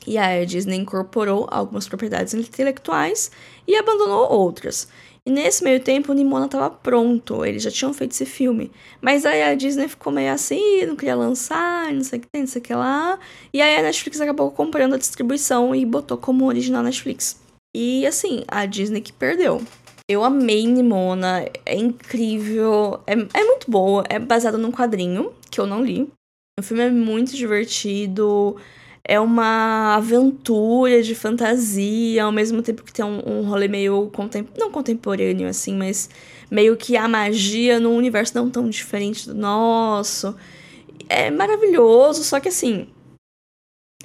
[0.06, 3.30] E a Disney incorporou algumas propriedades intelectuais
[3.68, 4.88] e abandonou outras.
[5.26, 8.72] E nesse meio tempo, o Nimona estava pronto, eles já tinham feito esse filme.
[9.02, 12.44] Mas aí a Disney ficou meio assim, não queria lançar, não sei o que tem,
[12.44, 13.20] não sei o que lá.
[13.54, 17.42] E aí a Netflix acabou comprando a distribuição e botou como original Netflix.
[17.76, 19.62] E assim, a Disney que perdeu.
[20.10, 25.68] Eu amei Nimona, é incrível, é, é muito boa, é baseada num quadrinho que eu
[25.68, 26.10] não li.
[26.58, 28.56] O filme é muito divertido,
[29.04, 34.48] é uma aventura de fantasia, ao mesmo tempo que tem um, um rolê meio contem
[34.58, 36.10] não contemporâneo, assim, mas
[36.50, 40.36] meio que a magia num universo não tão diferente do nosso.
[41.10, 42.88] É maravilhoso, só que assim.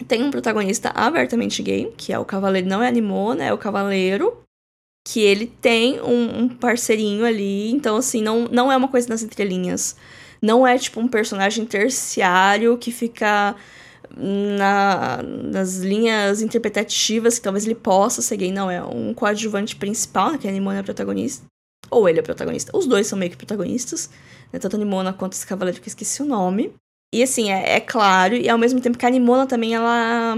[0.08, 3.58] Tem um protagonista abertamente gay, que é o Cavaleiro, não é a Nimona, é o
[3.58, 4.42] Cavaleiro.
[5.04, 9.22] Que ele tem um, um parceirinho ali, então assim, não, não é uma coisa nas
[9.22, 9.96] entrelinhas.
[10.40, 13.56] Não é tipo um personagem terciário que fica
[14.16, 18.52] na, nas linhas interpretativas que talvez ele possa ser gay.
[18.52, 21.44] Não, é um coadjuvante principal, né, que a Nimona é a protagonista.
[21.90, 22.76] Ou ele é o protagonista.
[22.76, 24.10] Os dois são meio que protagonistas.
[24.52, 26.74] Né, tanto a Nimona quanto esse cavaleiro que eu esqueci o nome.
[27.14, 30.34] E assim, é, é claro, e ao mesmo tempo que a Nimona também, ela.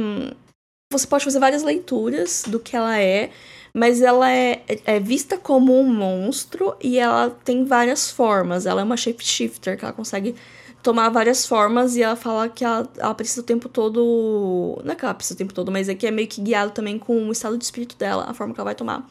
[0.92, 3.30] Você pode fazer várias leituras do que ela é,
[3.76, 8.66] mas ela é, é, vista como um monstro e ela tem várias formas.
[8.66, 10.36] Ela é uma shapeshifter, que ela consegue
[10.80, 14.80] tomar várias formas e ela fala que ela, ela, precisa o tempo todo.
[14.84, 16.70] Não é que ela precisa o tempo todo, mas é que é meio que guiado
[16.70, 19.10] também com o estado de espírito dela, a forma que ela vai tomar.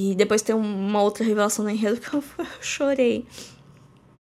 [0.00, 3.26] E depois tem uma outra revelação no enredo que eu, eu chorei.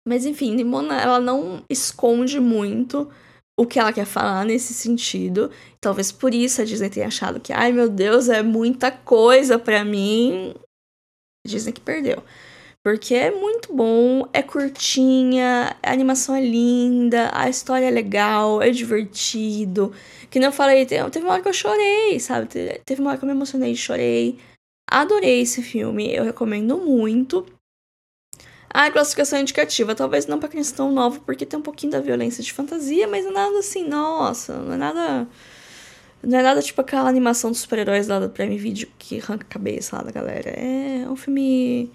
[0.07, 3.09] Mas enfim, Nimona, ela não esconde muito
[3.57, 5.49] o que ela quer falar nesse sentido.
[5.79, 9.83] Talvez por isso a Disney tenha achado que, ai meu Deus, é muita coisa para
[9.85, 10.53] mim.
[11.45, 12.23] Disney que perdeu.
[12.83, 18.69] Porque é muito bom, é curtinha, a animação é linda, a história é legal, é
[18.69, 19.91] divertido.
[20.29, 22.47] Que eu falei, teve uma hora que eu chorei, sabe?
[22.85, 24.37] Teve uma hora que eu me emocionei e chorei.
[24.87, 27.43] Adorei esse filme, eu recomendo muito.
[28.77, 32.43] A classificação indicativa, talvez não pra criança tão nova, porque tem um pouquinho da violência
[32.43, 35.27] de fantasia, mas não é nada assim, nossa, não é nada.
[36.21, 39.49] Não é nada tipo aquela animação dos super-heróis lá do Prime Video que arranca a
[39.49, 40.49] cabeça lá da galera.
[40.49, 41.89] É um filme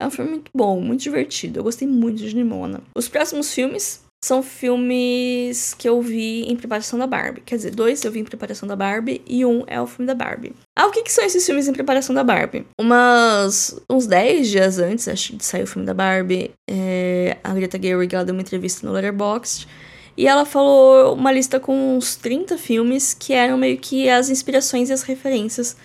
[0.00, 1.60] é um filme muito bom, muito divertido.
[1.60, 2.80] Eu gostei muito de Nimona.
[2.94, 7.42] Os próximos filmes são filmes que eu vi em preparação da Barbie.
[7.44, 10.14] Quer dizer, dois eu vi em preparação da Barbie e um é o filme da
[10.14, 10.54] Barbie.
[10.74, 12.66] Ah, o que, que são esses filmes em preparação da Barbie?
[12.80, 17.78] Umas, uns 10 dias antes, acho, de sair o filme da Barbie, é, a Greta
[17.78, 19.68] Gerwig deu uma entrevista no Letterboxd
[20.16, 24.88] e ela falou uma lista com uns 30 filmes que eram meio que as inspirações
[24.88, 25.76] e as referências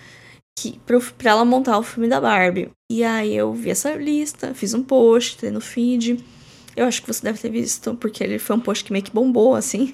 [0.58, 2.70] que, pra, pra ela montar o filme da Barbie.
[2.90, 6.24] E aí eu vi essa lista, fiz um post no feed.
[6.80, 9.12] Eu acho que você deve ter visto, porque ele foi um post que meio que
[9.12, 9.92] bombou, assim.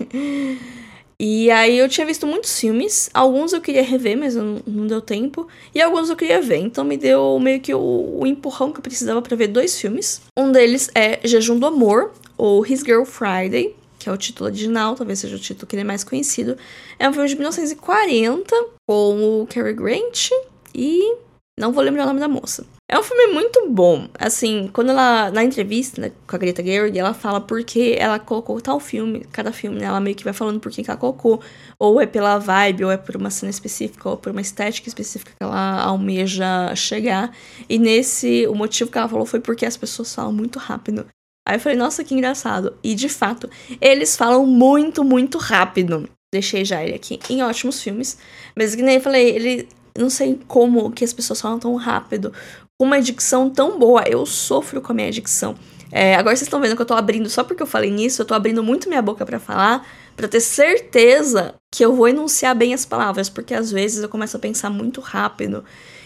[1.20, 5.48] E aí eu tinha visto muitos filmes, alguns eu queria rever, mas não, deu tempo,
[5.74, 8.84] e alguns eu queria ver, então me deu meio que o, o empurrão que eu
[8.84, 10.22] precisava para ver dois filmes.
[10.38, 14.94] Um deles é Jejum do Amor, ou His Girl Friday, que é o título original,
[14.94, 16.58] talvez seja o título que ele é mais conhecido.
[17.00, 20.32] É um filme de 1940, com o Cary Grant
[20.74, 21.16] e
[21.58, 22.66] não vou lembrar o nome da moça.
[22.88, 24.08] É um filme muito bom.
[24.20, 28.62] Assim, quando ela, na entrevista né, com a Greta Gerwig, ela fala porque ela colocou
[28.62, 31.42] tal filme, cada filme, né, ela meio que vai falando por que ela colocou.
[31.80, 35.32] Ou é pela vibe, ou é por uma cena específica, ou por uma estética específica
[35.32, 37.36] que ela almeja chegar.
[37.68, 41.08] E nesse, o motivo que ela falou foi porque as pessoas falam muito rápido.
[41.48, 42.78] Aí eu falei, nossa, que engraçado.
[42.84, 43.50] E de fato,
[43.82, 46.08] eles falam muito, muito rápido.
[46.32, 48.20] Deixei já ele aqui em ótimos filmes.
[48.56, 52.34] Mas que nem eu falei, ele não sei como que as pessoas falam tão rápido,
[52.80, 54.04] uma dicção tão boa.
[54.08, 55.56] Eu sofro com a minha dicção.
[55.92, 58.26] É, agora vocês estão vendo que eu tô abrindo, só porque eu falei nisso, eu
[58.26, 62.74] tô abrindo muito minha boca para falar, para ter certeza que eu vou enunciar bem
[62.74, 65.64] as palavras, porque às vezes eu começo a pensar muito rápido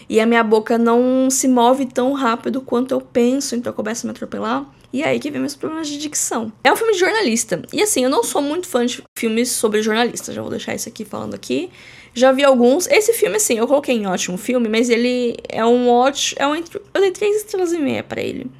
[0.08, 4.06] e a minha boca não se move tão rápido quanto eu penso, então eu começo
[4.06, 4.66] a me atropelar.
[4.92, 6.52] E é aí que vem meus problemas de dicção.
[6.64, 7.62] É um filme de jornalista.
[7.72, 10.88] E assim, eu não sou muito fã de filmes sobre jornalistas, já vou deixar isso
[10.88, 11.70] aqui falando aqui.
[12.14, 12.86] Já vi alguns.
[12.88, 16.40] Esse filme, assim, eu coloquei em ótimo filme, mas ele é um ótimo.
[16.40, 18.50] É um, eu dei três estrelas e meia pra ele.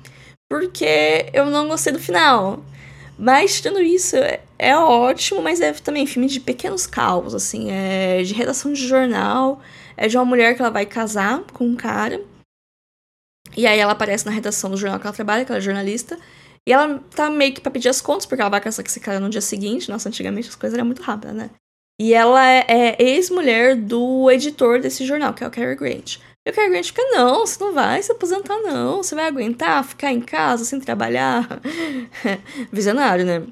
[0.49, 2.63] Porque eu não gostei do final.
[3.19, 7.71] Mas, tirando isso, é, é ótimo, mas é também filme de pequenos caos, assim.
[7.71, 9.61] É de redação de jornal.
[9.97, 12.21] É de uma mulher que ela vai casar com um cara.
[13.57, 16.19] E aí ela aparece na redação do jornal que ela trabalha, que ela é jornalista.
[16.67, 19.01] E ela tá meio que pra pedir as contas, porque ela vai casar com esse
[19.01, 19.91] cara no dia seguinte.
[19.91, 21.51] Nossa, antigamente as coisas eram muito rápidas, né?
[22.01, 26.17] E ela é, é ex-mulher do editor desse jornal, que é o Cary Grant.
[26.47, 29.03] E o Cary Grant fica, não, você não vai se aposentar, não.
[29.03, 31.61] Você vai aguentar ficar em casa sem trabalhar?
[32.73, 33.47] Visionário, né?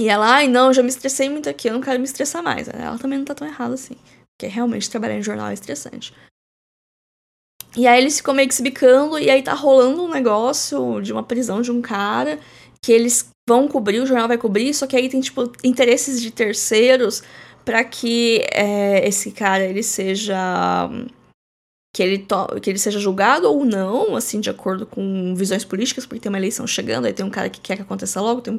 [0.00, 2.68] E ela, ai não, já me estressei muito aqui, eu não quero me estressar mais.
[2.68, 3.96] Ela também não tá tão errada assim.
[4.38, 6.14] Porque realmente trabalhar em jornal é estressante.
[7.76, 11.12] E aí eles ficam meio que se bicando, e aí tá rolando um negócio de
[11.12, 12.38] uma prisão de um cara
[12.80, 16.30] que eles vão cobrir, o jornal vai cobrir, só que aí tem, tipo, interesses de
[16.30, 17.24] terceiros
[17.66, 20.88] para que é, esse cara ele seja
[21.92, 22.24] que ele,
[22.62, 26.38] que ele seja julgado ou não, assim, de acordo com visões políticas, porque tem uma
[26.38, 28.58] eleição chegando, aí tem um cara que quer que aconteça logo, tem um,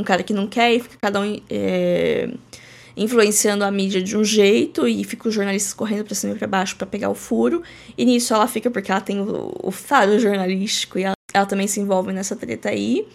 [0.00, 2.30] um cara que não quer, e fica cada um é,
[2.96, 6.48] influenciando a mídia de um jeito, e fica os jornalistas correndo pra cima e pra
[6.48, 7.62] baixo para pegar o furo,
[7.96, 11.68] e nisso ela fica porque ela tem o, o faro jornalístico, e ela, ela também
[11.68, 13.06] se envolve nessa treta aí.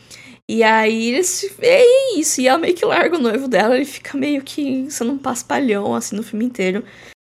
[0.49, 1.43] E aí eles.
[1.59, 2.41] É isso.
[2.41, 5.93] E ela meio que larga o noivo dela, ele fica meio que sendo um paspalhão,
[5.93, 6.83] assim, no filme inteiro.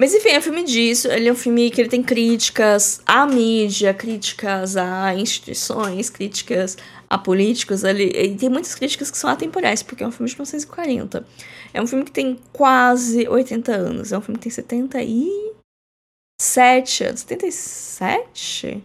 [0.00, 1.06] Mas enfim, é um filme disso.
[1.08, 6.76] Ele é um filme que ele tem críticas à mídia, críticas a instituições, críticas
[7.08, 7.84] a políticos.
[7.84, 11.24] Ele, ele tem muitas críticas que são atemporais, porque é um filme de 1940.
[11.72, 14.12] É um filme que tem quase 80 anos.
[14.12, 17.20] É um filme que tem 77 anos.
[17.20, 18.84] 77?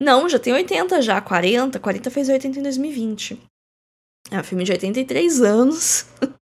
[0.00, 1.78] Não, já tem 80 já, 40.
[1.78, 3.40] 40 fez 80 em 2020.
[4.30, 6.06] É um filme de 83 anos.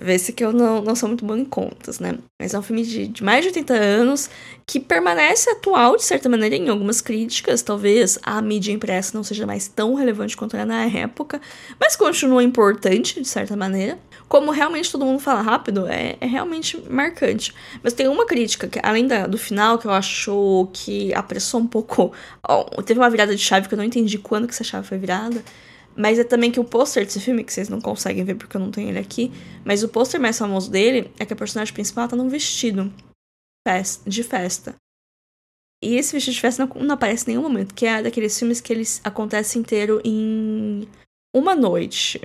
[0.00, 2.16] Vê-se que eu não, não sou muito boa em contas, né?
[2.40, 4.30] Mas é um filme de, de mais de 80 anos
[4.64, 7.62] que permanece atual, de certa maneira, em algumas críticas.
[7.62, 11.40] Talvez a mídia impressa não seja mais tão relevante quanto era na época,
[11.80, 13.98] mas continua importante, de certa maneira.
[14.28, 17.52] Como realmente todo mundo fala rápido, é, é realmente marcante.
[17.82, 21.66] Mas tem uma crítica, que, além da, do final, que eu acho que apressou um
[21.66, 22.12] pouco.
[22.86, 25.42] Teve uma virada de chave que eu não entendi quando que essa chave foi virada
[25.98, 28.60] mas é também que o pôster desse filme, que vocês não conseguem ver porque eu
[28.60, 29.32] não tenho ele aqui,
[29.64, 32.92] mas o pôster mais famoso dele é que a personagem principal tá num vestido
[34.06, 34.76] de festa.
[35.82, 38.60] E esse vestido de festa não, não aparece em nenhum momento, que é daqueles filmes
[38.60, 40.88] que eles acontecem inteiro em
[41.34, 42.20] uma noite.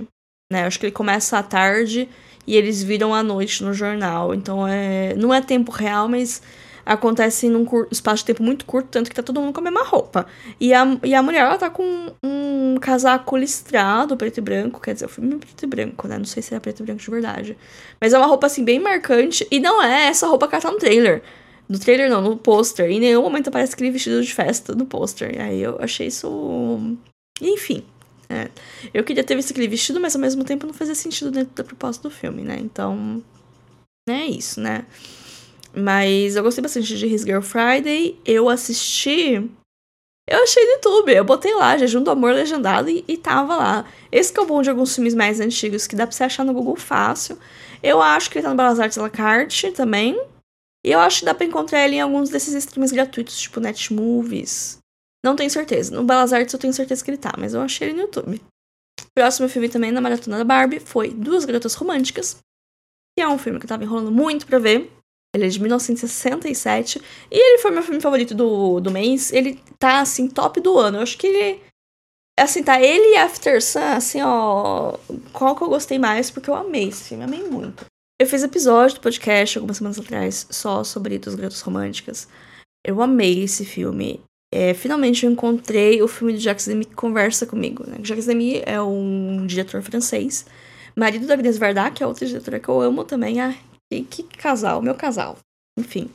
[0.51, 0.61] Né?
[0.61, 2.07] Eu acho que ele começa à tarde
[2.45, 4.34] e eles viram à noite no jornal.
[4.34, 5.15] Então é.
[5.15, 6.41] Não é tempo real, mas
[6.86, 9.84] acontece num espaço de tempo muito curto, tanto que tá todo mundo com a mesma
[9.84, 10.25] roupa.
[10.59, 14.93] E a, e a mulher, ela tá com um casaco listrado, preto e branco, quer
[14.93, 16.17] dizer, o filme é preto e branco, né?
[16.17, 17.57] Não sei se é preto e branco de verdade.
[17.99, 20.71] Mas é uma roupa, assim, bem marcante, e não é essa roupa que ela tá
[20.71, 21.23] no trailer.
[21.67, 22.89] No trailer não, no pôster.
[22.89, 25.34] Em nenhum momento aparece aquele vestido de festa no pôster.
[25.36, 26.97] E aí eu achei isso...
[27.41, 27.84] Enfim,
[28.29, 28.49] é.
[28.93, 31.63] Eu queria ter visto aquele vestido, mas ao mesmo tempo não fazia sentido dentro da
[31.63, 32.57] proposta do filme, né?
[32.59, 33.23] Então,
[34.07, 34.86] é isso, né?
[35.76, 38.19] Mas eu gostei bastante de His Girl Friday.
[38.26, 39.49] Eu assisti.
[40.30, 41.13] Eu achei no YouTube.
[41.13, 43.86] Eu botei lá, Jejum do Amor Legendado, e, e tava lá.
[44.11, 46.45] Esse que é o bom de alguns filmes mais antigos, que dá pra você achar
[46.45, 47.38] no Google fácil.
[47.82, 50.15] Eu acho que ele tá no Belas Artes La Carte também.
[50.86, 54.78] E eu acho que dá pra encontrar ele em alguns desses streams gratuitos, tipo Netmovies.
[55.24, 55.95] Não tenho certeza.
[55.95, 58.41] No Belas Artes eu tenho certeza que ele tá, mas eu achei ele no YouTube.
[59.15, 62.38] Próximo filme também na Maratona da Barbie foi Duas Garotas Românticas,
[63.17, 64.91] que é um filme que eu tava enrolando muito pra ver.
[65.34, 67.01] Ele é de 1967.
[67.31, 69.34] E ele foi meu filme favorito do, do mês.
[69.34, 70.97] Ele tá, assim, top do ano.
[70.97, 71.61] Eu acho que ele.
[72.39, 74.97] Assim, tá ele e After Sun, assim, ó.
[75.31, 76.29] Qual que eu gostei mais?
[76.29, 77.86] Porque eu amei esse filme, amei muito.
[78.19, 82.27] Eu fiz episódio do podcast algumas semanas atrás só sobre Dos Garotas Românticas.
[82.86, 84.21] Eu amei esse filme.
[84.53, 87.84] É, finalmente eu encontrei o filme de Jacques Demy que conversa comigo.
[87.88, 87.97] Né?
[88.03, 90.45] Jacques Demy é um diretor francês,
[90.95, 93.41] marido da Agnes Varda, que é outra diretora que eu amo também.
[93.41, 93.55] Ah,
[94.02, 95.38] que, casal, meu casal.
[95.78, 96.10] Enfim.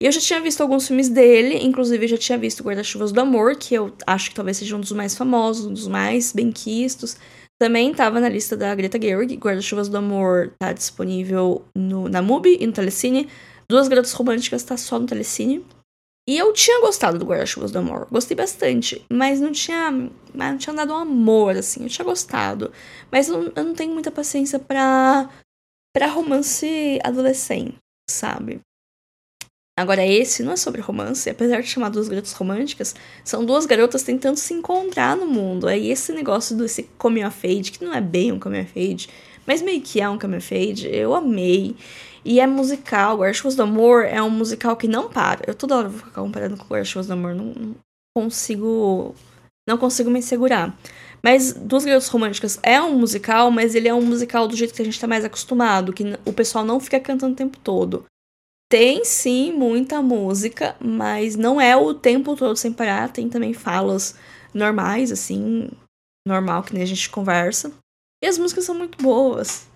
[0.00, 3.56] Eu já tinha visto alguns filmes dele, inclusive eu já tinha visto Guarda-Chuvas do Amor,
[3.56, 7.16] que eu acho que talvez seja um dos mais famosos, um dos mais bem-quistos.
[7.60, 9.34] Também estava na lista da Greta Gerwig.
[9.36, 13.28] Guarda-Chuvas do Amor tá disponível no, na MUBI e no Telecine.
[13.68, 15.66] Duas Garotas Românticas tá só no Telecine.
[16.28, 18.06] E eu tinha gostado do Guarda-Chuvas do Amor.
[18.12, 19.04] Gostei bastante.
[19.10, 19.90] Mas não tinha.
[20.32, 21.82] Não tinha dado um amor, assim.
[21.82, 22.70] Eu tinha gostado.
[23.10, 25.28] Mas eu, eu não tenho muita paciência pra
[25.94, 27.76] para romance adolescente,
[28.10, 28.60] sabe?
[29.78, 34.02] Agora, esse não é sobre romance, apesar de chamar duas garotas românticas, são duas garotas
[34.02, 35.68] tentando se encontrar no mundo.
[35.68, 39.08] Aí esse negócio desse coming of age, que não é bem um coming of age,
[39.46, 41.76] mas meio que é um coming of age, eu amei.
[42.24, 45.44] E é musical, Guarda-Chuvas do Amor é um musical que não para.
[45.46, 47.76] Eu toda hora vou ficar comparando com Guarda-Chuvas do Amor, não, não
[48.16, 49.14] consigo
[49.68, 50.76] não consigo me segurar.
[51.22, 54.82] Mas Duas Garotas Românticas é um musical, mas ele é um musical do jeito que
[54.82, 58.04] a gente tá mais acostumado, que o pessoal não fica cantando o tempo todo.
[58.70, 63.10] Tem sim muita música, mas não é o tempo todo sem parar.
[63.10, 64.14] Tem também falas
[64.52, 65.70] normais, assim,
[66.26, 67.72] normal, que nem a gente conversa.
[68.22, 69.66] E as músicas são muito boas.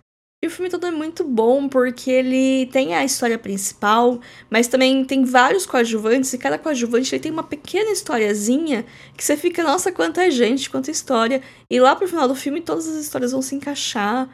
[0.45, 4.21] E o filme todo é muito bom porque ele tem a história principal,
[4.51, 8.85] mas também tem vários coadjuvantes, e cada coadjuvante ele tem uma pequena historiazinha
[9.17, 11.41] que você fica, nossa, quanta gente, quanta história.
[11.71, 14.31] E lá pro final do filme todas as histórias vão se encaixar.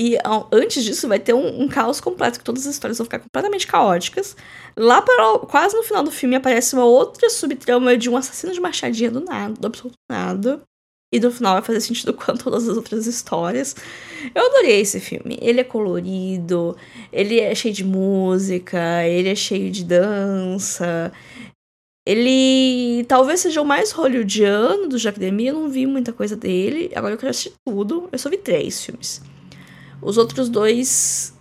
[0.00, 0.16] E
[0.52, 3.66] antes disso vai ter um, um caos completo, que todas as histórias vão ficar completamente
[3.66, 4.36] caóticas.
[4.76, 8.60] Lá para quase no final do filme aparece uma outra subtrama de um assassino de
[8.60, 10.62] machadinha do nada, do absoluto nada.
[11.12, 13.74] E no final vai fazer sentido com todas as outras histórias.
[14.34, 15.38] Eu adorei esse filme.
[15.40, 16.76] Ele é colorido,
[17.12, 21.12] ele é cheio de música, ele é cheio de dança.
[22.06, 25.46] Ele talvez seja o mais hollywoodiano do Jack Demi.
[25.46, 26.90] Eu não vi muita coisa dele.
[26.94, 28.08] Agora eu quero assistir tudo.
[28.10, 29.22] Eu só vi três filmes.
[30.00, 31.34] Os outros dois,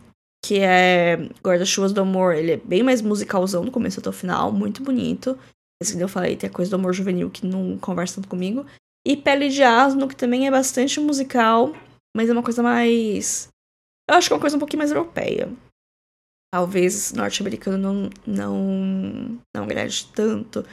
[0.44, 4.52] que é Guarda-Chuvas do Amor, ele é bem mais musicalzão do começo até o final.
[4.52, 5.38] Muito bonito.
[5.82, 8.66] Esse que eu falei, tem a coisa do amor juvenil que não conversa tanto comigo.
[9.08, 11.74] E Pele de Asno, que também é bastante musical,
[12.14, 13.48] mas é uma coisa mais.
[14.10, 15.50] Eu acho que é uma coisa um pouquinho mais europeia.
[16.54, 20.66] Talvez norte-americano não, não, não agrade tanto,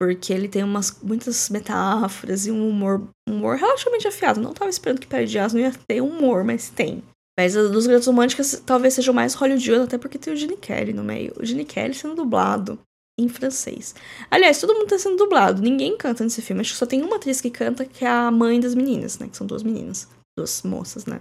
[0.00, 4.40] porque ele tem umas, muitas metáforas e um humor, um humor relativamente afiado.
[4.40, 7.02] Não estava esperando que Pele de Asno ia ter humor, mas tem.
[7.38, 10.56] Mas a dos Grandes Românticas talvez seja o mais hollywoodiano, até porque tem o Gene
[10.56, 11.34] Kelly no meio.
[11.38, 12.78] O Gene Kelly sendo dublado
[13.18, 13.94] em francês.
[14.30, 15.62] Aliás, todo mundo tá sendo dublado.
[15.62, 16.60] Ninguém canta nesse filme.
[16.60, 19.28] Acho que só tem uma atriz que canta, que é a mãe das meninas, né?
[19.28, 20.08] Que são duas meninas.
[20.36, 21.20] Duas moças, né?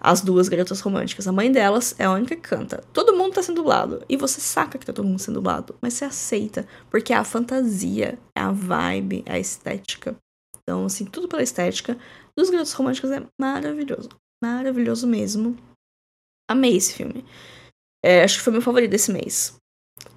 [0.00, 1.26] As duas garotas românticas.
[1.26, 2.84] A mãe delas é a única que canta.
[2.92, 4.04] Todo mundo tá sendo dublado.
[4.08, 5.74] E você saca que tá todo mundo sendo dublado.
[5.80, 6.66] Mas você aceita.
[6.90, 10.14] Porque é a fantasia, é a vibe, é a estética.
[10.62, 11.98] Então, assim, tudo pela estética
[12.36, 14.10] dos garotos românticos é maravilhoso.
[14.42, 15.56] Maravilhoso mesmo.
[16.48, 17.24] Amei esse filme.
[18.04, 19.58] É, acho que foi meu favorito desse mês.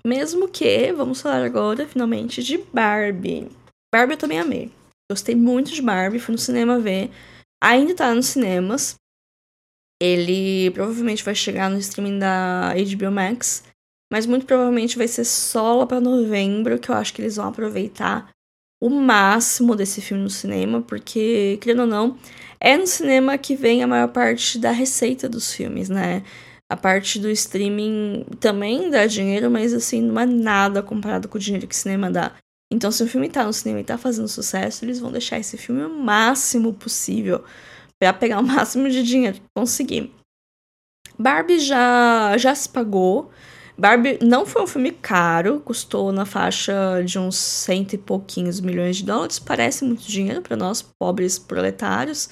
[0.05, 3.49] Mesmo que, vamos falar agora, finalmente, de Barbie.
[3.93, 4.71] Barbie eu também amei.
[5.11, 7.11] Gostei muito de Barbie, fui no cinema ver.
[7.63, 8.95] Ainda tá nos cinemas.
[10.01, 13.63] Ele provavelmente vai chegar no streaming da HBO Max.
[14.11, 17.47] Mas muito provavelmente vai ser só lá pra novembro, que eu acho que eles vão
[17.47, 18.29] aproveitar
[18.81, 22.17] o máximo desse filme no cinema, porque, querendo ou não,
[22.59, 26.23] é no cinema que vem a maior parte da receita dos filmes, né?
[26.71, 31.41] A parte do streaming também dá dinheiro, mas assim, não é nada comparado com o
[31.41, 32.31] dinheiro que o cinema dá.
[32.71, 35.57] Então, se o filme tá no cinema e tá fazendo sucesso, eles vão deixar esse
[35.57, 37.43] filme o máximo possível
[37.99, 40.15] para pegar o máximo de dinheiro que conseguir.
[41.19, 43.29] Barbie já, já se pagou.
[43.77, 48.95] Barbie não foi um filme caro, custou na faixa de uns cento e pouquinhos milhões
[48.95, 49.39] de dólares.
[49.39, 52.29] Parece muito dinheiro para nós, pobres proletários.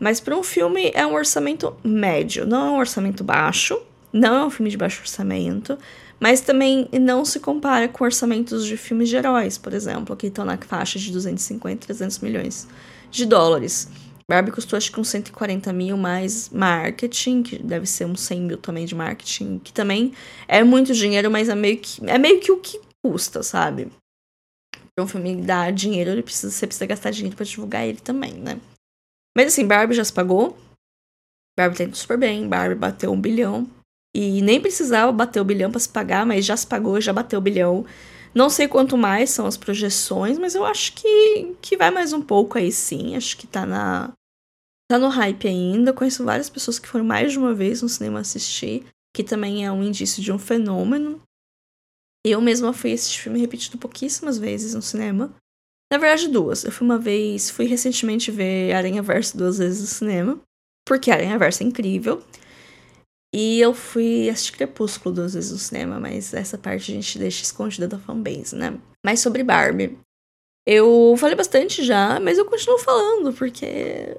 [0.00, 3.78] Mas para um filme é um orçamento médio, não é um orçamento baixo,
[4.10, 5.78] não é um filme de baixo orçamento,
[6.18, 10.44] mas também não se compara com orçamentos de filmes de heróis, por exemplo, que estão
[10.44, 12.66] na faixa de 250, 300 milhões
[13.10, 13.88] de dólares.
[14.28, 18.56] Barbie custou acho que uns 140 mil mais marketing, que deve ser uns 100 mil
[18.56, 20.12] também de marketing, que também
[20.46, 23.88] é muito dinheiro, mas é meio que, é meio que o que custa, sabe?
[24.98, 28.60] Um filme dar dinheiro, ele precisa, você precisa gastar dinheiro para divulgar ele também, né?
[29.36, 30.56] Mas assim, Barbie já se pagou.
[31.58, 32.48] Barbie tá indo super bem.
[32.48, 33.68] Barbie bateu um bilhão.
[34.14, 37.38] E nem precisava bater o bilhão para se pagar, mas já se pagou, já bateu
[37.38, 37.86] o bilhão.
[38.34, 42.22] Não sei quanto mais são as projeções, mas eu acho que, que vai mais um
[42.22, 43.16] pouco aí sim.
[43.16, 44.12] Acho que tá na.
[44.88, 45.92] Tá no hype ainda.
[45.92, 49.70] Conheço várias pessoas que foram mais de uma vez no cinema assistir, que também é
[49.70, 51.22] um indício de um fenômeno.
[52.24, 55.32] Eu mesma fui assistir filme repetido pouquíssimas vezes no cinema.
[55.92, 56.64] Na verdade, duas.
[56.64, 60.40] Eu fui uma vez, fui recentemente ver Aranha Verso duas vezes no cinema,
[60.86, 62.22] porque Aranha Verso é incrível.
[63.34, 67.42] E eu fui assistir Crepúsculo duas vezes no cinema, mas essa parte a gente deixa
[67.42, 68.78] escondida da fanbase, né?
[69.04, 69.98] Mas sobre Barbie.
[70.66, 74.16] Eu falei bastante já, mas eu continuo falando, porque.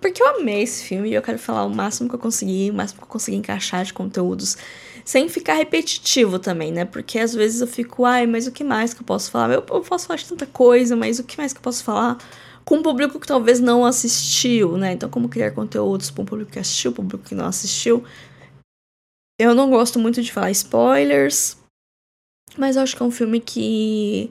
[0.00, 2.74] Porque eu amei esse filme e eu quero falar o máximo que eu conseguir, o
[2.74, 4.56] máximo que eu conseguir encaixar de conteúdos
[5.06, 6.84] sem ficar repetitivo também, né?
[6.84, 9.54] Porque às vezes eu fico, ai, mas o que mais que eu posso falar?
[9.54, 12.18] Eu, eu posso falar de tanta coisa, mas o que mais que eu posso falar?
[12.64, 14.94] Com um público que talvez não assistiu, né?
[14.94, 18.04] Então, como criar conteúdos para um público que assistiu, público que não assistiu.
[19.38, 21.56] Eu não gosto muito de falar spoilers,
[22.58, 24.28] mas eu acho que é um filme que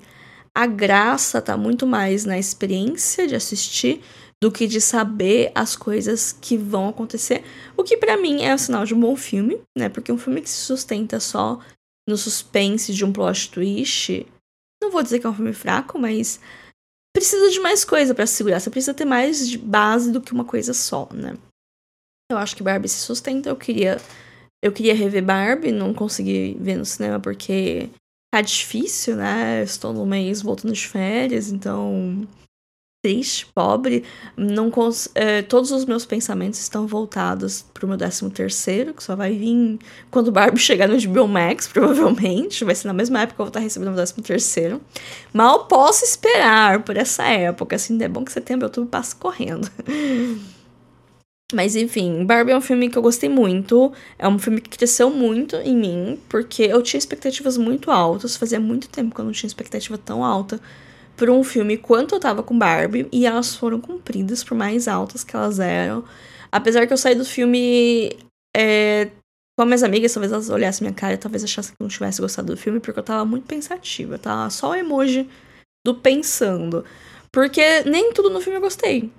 [0.53, 4.01] a graça tá muito mais na experiência de assistir
[4.45, 7.43] do que de saber as coisas que vão acontecer.
[7.75, 9.89] O que para mim é o sinal de um bom filme, né?
[9.89, 11.59] Porque um filme que se sustenta só
[12.07, 14.23] no suspense de um plot twist,
[14.79, 16.39] não vou dizer que é um filme fraco, mas
[17.11, 18.59] precisa de mais coisa para segurar.
[18.59, 21.35] Você precisa ter mais de base do que uma coisa só, né?
[22.31, 23.49] Eu acho que Barbie se sustenta.
[23.49, 23.97] Eu queria,
[24.63, 27.89] eu queria rever Barbie, não consegui ver no cinema porque
[28.31, 29.63] tá difícil, né?
[29.63, 32.27] Estou no mês voltando de férias, então
[33.05, 34.03] triste, pobre.
[34.35, 34.71] Não
[35.13, 39.77] é, todos os meus pensamentos estão voltados pro meu 13 terceiro, que só vai vir
[40.09, 42.65] quando o Barbie chegar no HBO Max, provavelmente.
[42.65, 44.81] Vai ser na mesma época que eu vou estar recebendo o 13 terceiro.
[45.31, 47.75] Mal posso esperar por essa época.
[47.75, 49.69] Assim, é bom que setembro outubro passa correndo.
[51.53, 53.93] Mas enfim, Barbie é um filme que eu gostei muito.
[54.17, 58.35] É um filme que cresceu muito em mim, porque eu tinha expectativas muito altas.
[58.35, 60.59] Fazia muito tempo que eu não tinha expectativa tão alta
[61.15, 65.23] por um filme quanto eu tava com Barbie, e elas foram cumpridas por mais altas
[65.23, 66.03] que elas eram.
[66.51, 68.15] Apesar que eu saí do filme
[68.55, 69.09] é,
[69.57, 71.89] com as minhas amigas, talvez elas olhassem minha cara e talvez achassem que eu não
[71.89, 74.49] tivesse gostado do filme, porque eu tava muito pensativa, tá?
[74.49, 75.29] Só o emoji
[75.85, 76.83] do pensando.
[77.31, 79.11] Porque nem tudo no filme eu gostei.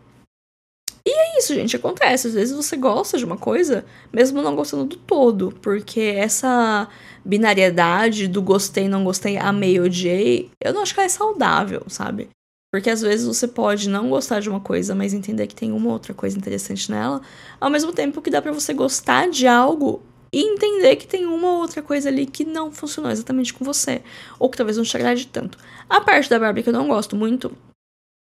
[1.06, 2.26] E é isso, gente, acontece.
[2.26, 6.88] Às vezes você gosta de uma coisa, mesmo não gostando do todo, porque essa
[7.24, 12.28] binariedade do gostei, não gostei, amei, odiei, eu não acho que ela é saudável, sabe?
[12.72, 15.92] Porque às vezes você pode não gostar de uma coisa, mas entender que tem uma
[15.92, 17.22] outra coisa interessante nela,
[17.60, 20.02] ao mesmo tempo que dá para você gostar de algo
[20.32, 24.02] e entender que tem uma outra coisa ali que não funcionou exatamente com você,
[24.40, 25.56] ou que talvez não te agrade tanto.
[25.88, 27.56] A parte da Barbie que eu não gosto muito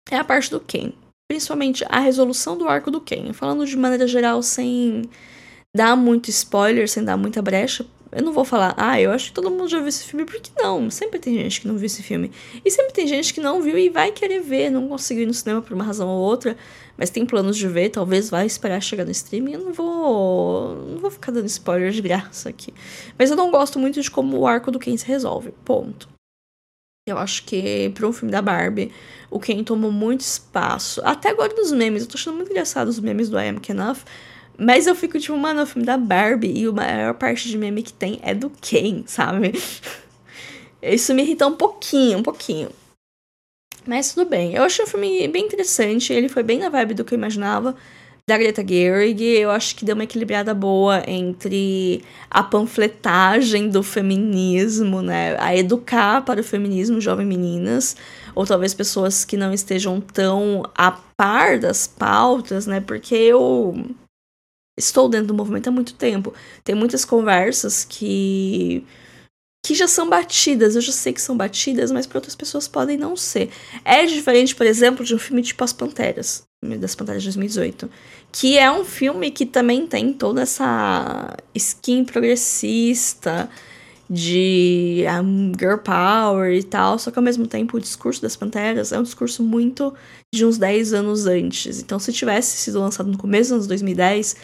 [0.08, 0.92] é a parte do Ken
[1.36, 3.32] principalmente a resolução do arco do Ken.
[3.32, 5.02] Falando de maneira geral, sem
[5.74, 9.32] dar muito spoiler, sem dar muita brecha, eu não vou falar, ah, eu acho que
[9.32, 12.02] todo mundo já viu esse filme, porque não, sempre tem gente que não viu esse
[12.02, 12.30] filme.
[12.64, 15.34] E sempre tem gente que não viu e vai querer ver, não conseguiu ir no
[15.34, 16.56] cinema por uma razão ou outra,
[16.96, 19.52] mas tem planos de ver, talvez vai esperar chegar no streaming.
[19.52, 20.76] Eu não vou.
[20.76, 22.72] Não vou ficar dando spoiler de graça aqui.
[23.18, 25.52] Mas eu não gosto muito de como o arco do Ken se resolve.
[25.62, 26.15] Ponto.
[27.08, 28.90] Eu acho que para um filme da Barbie,
[29.30, 31.00] o Ken tomou muito espaço.
[31.04, 33.98] Até agora nos memes, eu tô achando muito engraçado os memes do I Am Enough.
[34.58, 37.56] Mas eu fico tipo, mano, é o filme da Barbie e a maior parte de
[37.56, 39.52] meme que tem é do Ken, sabe?
[40.82, 42.70] Isso me irrita um pouquinho, um pouquinho.
[43.86, 44.54] Mas tudo bem.
[44.54, 46.12] Eu achei o filme bem interessante.
[46.12, 47.76] Ele foi bem na vibe do que eu imaginava
[48.28, 55.00] da Greta Gerwig, eu acho que deu uma equilibrada boa entre a panfletagem do feminismo,
[55.00, 57.96] né, a educar para o feminismo jovem meninas,
[58.34, 63.94] ou talvez pessoas que não estejam tão a par das pautas, né, porque eu
[64.76, 66.34] estou dentro do movimento há muito tempo.
[66.64, 68.84] Tem muitas conversas que
[69.66, 72.96] que já são batidas, eu já sei que são batidas, mas para outras pessoas podem
[72.96, 73.50] não ser.
[73.84, 76.44] É diferente, por exemplo, de um filme tipo As Panteras,
[76.78, 77.90] das Panteras de 2018,
[78.30, 83.50] que é um filme que também tem toda essa skin progressista
[84.08, 88.92] de um, girl power e tal, só que ao mesmo tempo o discurso das Panteras
[88.92, 89.92] é um discurso muito
[90.32, 91.82] de uns 10 anos antes.
[91.82, 94.36] Então, se tivesse sido lançado no começo dos anos 2010,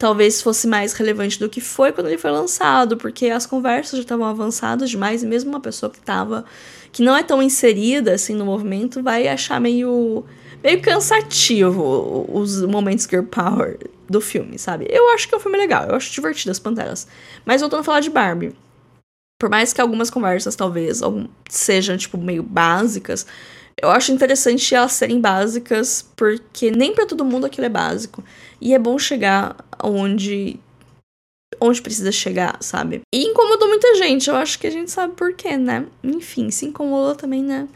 [0.00, 4.00] talvez fosse mais relevante do que foi quando ele foi lançado, porque as conversas já
[4.00, 6.46] estavam avançadas demais e mesmo uma pessoa que estava
[6.90, 10.24] que não é tão inserida assim no movimento vai achar meio
[10.64, 13.78] meio cansativo os momentos girl power
[14.08, 14.86] do filme, sabe?
[14.88, 17.06] Eu acho que é um filme legal, eu acho divertido as panteras.
[17.44, 18.54] Mas voltando a falar de Barbie,
[19.38, 21.02] por mais que algumas conversas talvez
[21.46, 23.26] sejam tipo meio básicas,
[23.82, 28.22] eu acho interessante elas serem básicas, porque nem para todo mundo aquilo é básico.
[28.60, 30.58] E é bom chegar onde
[31.60, 33.02] onde precisa chegar, sabe?
[33.12, 35.86] E incomodou muita gente, eu acho que a gente sabe por quê, né?
[36.02, 37.68] Enfim, se incomodou também, né?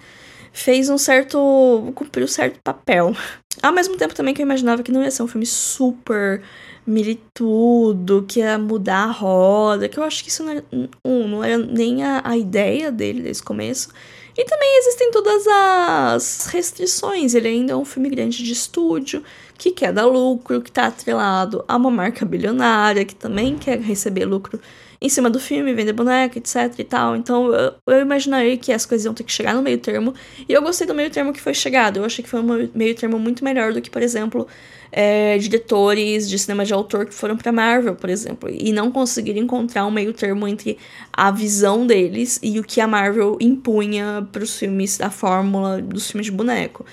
[0.53, 1.93] Fez um certo.
[1.95, 3.15] cumpriu um certo papel.
[3.63, 6.43] Ao mesmo tempo também que eu imaginava que não ia ser um filme super
[6.87, 10.65] militudo, que ia mudar a roda, que eu acho que isso não era,
[11.05, 13.89] um, não era nem a, a ideia dele desde o começo.
[14.37, 17.35] E também existem todas as restrições.
[17.35, 19.23] Ele ainda é um filme grande de estúdio,
[19.57, 24.25] que quer dar lucro, que está atrelado a uma marca bilionária, que também quer receber
[24.25, 24.61] lucro
[25.05, 27.15] em cima do filme, vender boneca, etc e tal.
[27.15, 30.15] Então eu, eu imaginei que as coisas iam ter que chegar no meio termo.
[30.49, 31.99] E eu gostei do meio termo que foi chegado.
[31.99, 34.49] Eu achei que foi um meio termo muito melhor do que, por exemplo,
[34.91, 39.41] é, diretores de cinema de autor que foram para Marvel, por exemplo, e não conseguiram
[39.41, 40.79] encontrar um meio termo entre
[41.13, 46.11] a visão deles e o que a Marvel impunha para os filmes, a fórmula dos
[46.11, 46.87] filmes de boneco.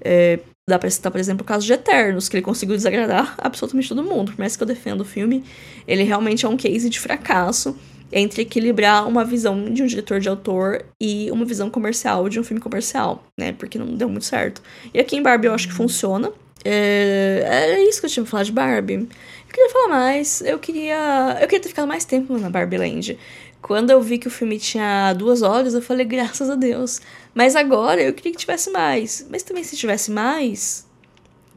[0.00, 0.38] É,
[0.68, 4.02] dá pra citar, por exemplo, o caso de Eternos, que ele conseguiu desagradar absolutamente todo
[4.02, 4.32] mundo.
[4.32, 5.42] Por mais que eu defenda o filme,
[5.86, 7.76] ele realmente é um case de fracasso
[8.10, 12.44] entre equilibrar uma visão de um diretor de autor e uma visão comercial de um
[12.44, 13.52] filme comercial, né?
[13.52, 14.62] Porque não deu muito certo.
[14.94, 16.32] E aqui em Barbie eu acho que funciona.
[16.64, 18.94] É, é isso que eu tinha pra falar de Barbie.
[18.94, 20.40] Eu queria falar mais.
[20.42, 21.38] Eu queria.
[21.40, 23.18] Eu queria ter ficado mais tempo na Barbie Land.
[23.60, 27.00] Quando eu vi que o filme tinha duas horas, eu falei, graças a Deus.
[27.34, 29.26] Mas agora eu queria que tivesse mais.
[29.30, 30.86] Mas também se tivesse mais,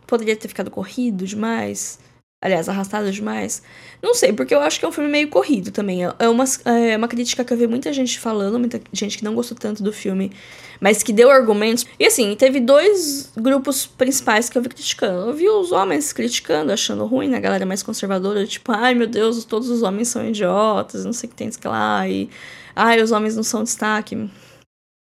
[0.07, 1.99] poderia ter ficado corrido demais.
[2.43, 3.61] Aliás, arrastada demais.
[4.01, 6.03] Não sei, porque eu acho que é um filme meio corrido também.
[6.03, 9.35] É uma, é uma crítica que eu vi muita gente falando, muita gente que não
[9.35, 10.31] gostou tanto do filme,
[10.79, 11.85] mas que deu argumentos.
[11.99, 15.29] E assim, teve dois grupos principais que eu vi criticando.
[15.29, 17.37] Eu vi os homens criticando, achando ruim, né?
[17.37, 21.27] A galera mais conservadora, tipo, ai meu Deus, todos os homens são idiotas, não sei
[21.27, 22.27] o que tem que lá, e
[22.75, 24.17] ai, os homens não são destaque.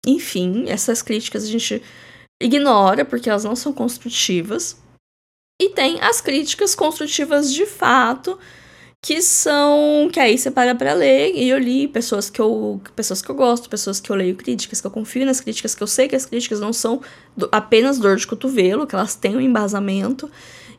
[0.05, 1.81] Enfim, essas críticas a gente
[2.43, 4.77] ignora porque elas não são construtivas.
[5.61, 8.39] E tem as críticas construtivas de fato,
[9.03, 13.21] que são que aí você para para ler e eu li pessoas que eu pessoas
[13.21, 15.87] que eu gosto, pessoas que eu leio críticas, que eu confio nas críticas, que eu
[15.87, 17.01] sei que as críticas não são
[17.37, 20.31] do, apenas dor de cotovelo, que elas têm um embasamento.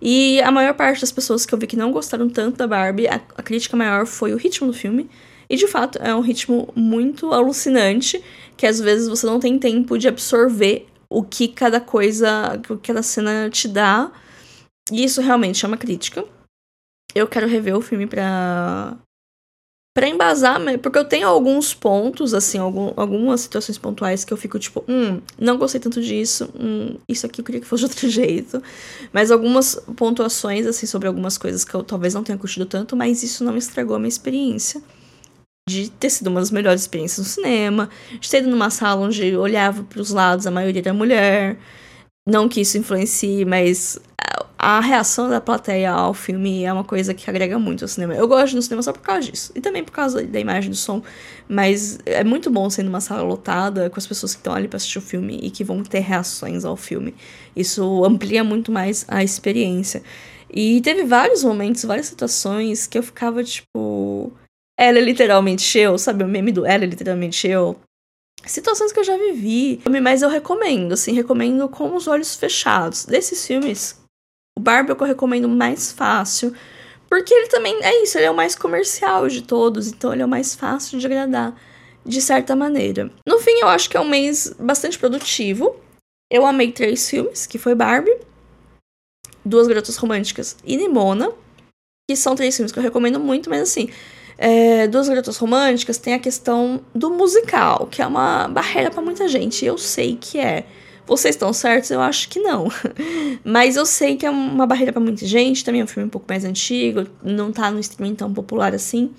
[0.01, 3.07] E a maior parte das pessoas que eu vi que não gostaram tanto da Barbie,
[3.07, 5.09] a, a crítica maior foi o ritmo do filme.
[5.49, 8.23] E de fato é um ritmo muito alucinante,
[8.55, 12.87] que às vezes você não tem tempo de absorver o que cada coisa, o que
[12.87, 14.11] cada cena te dá
[14.91, 16.25] e isso realmente uma crítica.
[17.13, 18.97] Eu quero rever o filme pra.
[19.95, 24.59] pra embasar, porque eu tenho alguns pontos, assim, algum, algumas situações pontuais que eu fico
[24.59, 28.07] tipo, hum, não gostei tanto disso, hum, isso aqui eu queria que fosse de outro
[28.09, 28.61] jeito.
[29.11, 33.23] Mas algumas pontuações, assim, sobre algumas coisas que eu talvez não tenha curtido tanto, mas
[33.23, 34.81] isso não estragou a minha experiência
[35.69, 39.35] de ter sido uma das melhores experiências no cinema, de ter ido numa sala onde
[39.35, 41.57] olhava para os lados, a maioria era mulher.
[42.27, 43.99] Não que isso influencie, mas
[44.61, 48.13] a reação da plateia ao filme é uma coisa que agrega muito ao cinema.
[48.13, 49.53] Eu gosto do cinema só por causa disso.
[49.55, 51.01] E também por causa da imagem do som.
[51.47, 54.75] Mas é muito bom ser numa sala lotada com as pessoas que estão ali para
[54.75, 57.15] assistir o filme e que vão ter reações ao filme.
[57.55, 60.03] Isso amplia muito mais a experiência.
[60.53, 64.33] E teve vários momentos, várias situações que eu ficava tipo.
[64.77, 66.21] Ela é literalmente eu, sabe?
[66.25, 67.79] O meme do ela é literalmente eu.
[68.45, 73.05] Situações que eu já vivi, mas eu recomendo, assim, recomendo com os olhos fechados.
[73.05, 73.99] Desses filmes
[74.59, 76.53] o Barbie é o que eu recomendo mais fácil.
[77.09, 80.25] Porque ele também é isso, ele é o mais comercial de todos, então ele é
[80.25, 81.55] o mais fácil de agradar,
[82.05, 83.09] de certa maneira.
[83.25, 85.77] No fim, eu acho que é um mês bastante produtivo.
[86.29, 88.15] Eu amei três filmes, que foi Barbie,
[89.43, 91.31] Duas Garotas Românticas e Nimona,
[92.07, 93.89] que são três filmes que eu recomendo muito, mas assim,
[94.37, 99.27] é, Duas Garotas Românticas tem a questão do musical, que é uma barreira para muita
[99.27, 100.65] gente, eu sei que é.
[101.09, 101.89] Vocês estão certos?
[101.89, 102.67] Eu acho que não.
[103.43, 105.65] Mas eu sei que é uma barreira para muita gente.
[105.65, 109.09] Também é um filme um pouco mais antigo, não tá no streaming tão popular assim.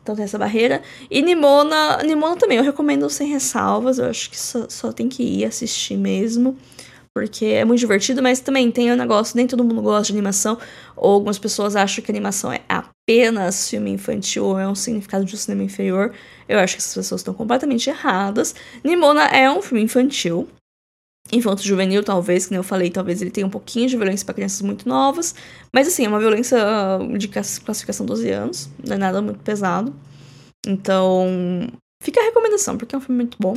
[0.00, 0.80] Então tem essa barreira.
[1.10, 3.98] E Nimona, Nimona também eu recomendo sem ressalvas.
[3.98, 6.56] Eu acho que só, só tem que ir assistir mesmo.
[7.12, 10.12] Porque é muito divertido, mas também tem o um negócio, nem todo mundo gosta de
[10.12, 10.56] animação.
[10.96, 15.34] Ou algumas pessoas acham que animação é apenas filme infantil ou é um significado de
[15.34, 16.12] um cinema inferior.
[16.48, 18.54] Eu acho que essas pessoas estão completamente erradas.
[18.84, 20.48] Nimona é um filme infantil,
[21.32, 24.34] infanto juvenil, talvez, que nem eu falei, talvez ele tenha um pouquinho de violência para
[24.34, 25.34] crianças muito novas,
[25.72, 26.58] mas assim, é uma violência
[27.16, 29.94] de classificação 12 anos, não é nada muito pesado.
[30.66, 31.68] Então,
[32.02, 33.56] fica a recomendação, porque é um filme muito bom.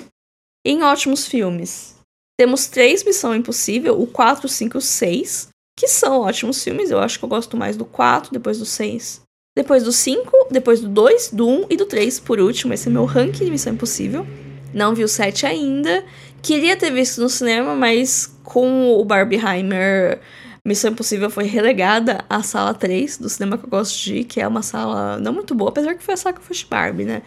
[0.65, 1.95] Em ótimos filmes,
[2.39, 6.99] temos três Missão Impossível, o 4, 5 e o 6, que são ótimos filmes, eu
[6.99, 9.21] acho que eu gosto mais do 4, depois do 6.
[9.55, 12.73] Depois do 5, depois do 2, do 1 e do 3, por último.
[12.73, 14.25] Esse é meu ranking de Missão Impossível.
[14.71, 16.05] Não vi o 7 ainda.
[16.41, 20.19] Queria ter visto no cinema, mas com o Barbieheimer,
[20.63, 24.39] Missão Impossível foi relegada à sala 3 do cinema que eu gosto de ir, que
[24.39, 26.65] é uma sala não muito boa, apesar que foi a sala que eu fui de
[26.65, 27.21] Barbie, né?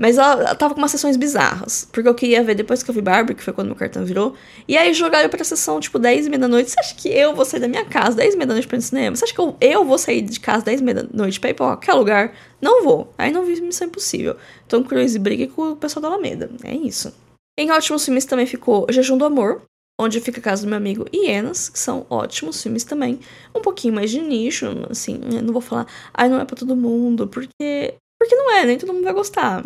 [0.00, 1.86] Mas ela, ela tava com umas sessões bizarras.
[1.92, 4.34] Porque eu queria ver depois que eu vi Barbie, que foi quando meu cartão virou.
[4.66, 6.70] E aí jogaram pra sessão, tipo, 10 e meia da noite.
[6.70, 8.76] Você acha que eu vou sair da minha casa 10 e meia da noite pra
[8.76, 9.14] ir no cinema?
[9.14, 11.50] Você acha que eu, eu vou sair de casa 10 e meia da noite pra
[11.50, 12.32] ir pra qualquer lugar?
[12.62, 13.12] Não vou.
[13.18, 14.36] Aí não vi Missão Impossível.
[14.66, 16.50] Tom Cruise briga com o pessoal da Alameda.
[16.64, 17.12] É isso.
[17.58, 19.62] Em ótimos filmes também ficou Jejum do Amor,
[20.00, 23.20] onde fica a casa do meu amigo Hienas, que são ótimos filmes também.
[23.54, 27.28] Um pouquinho mais de nicho, assim, não vou falar, ai, não é para todo mundo,
[27.28, 27.94] porque.
[28.18, 29.64] Porque não é, nem todo mundo vai gostar.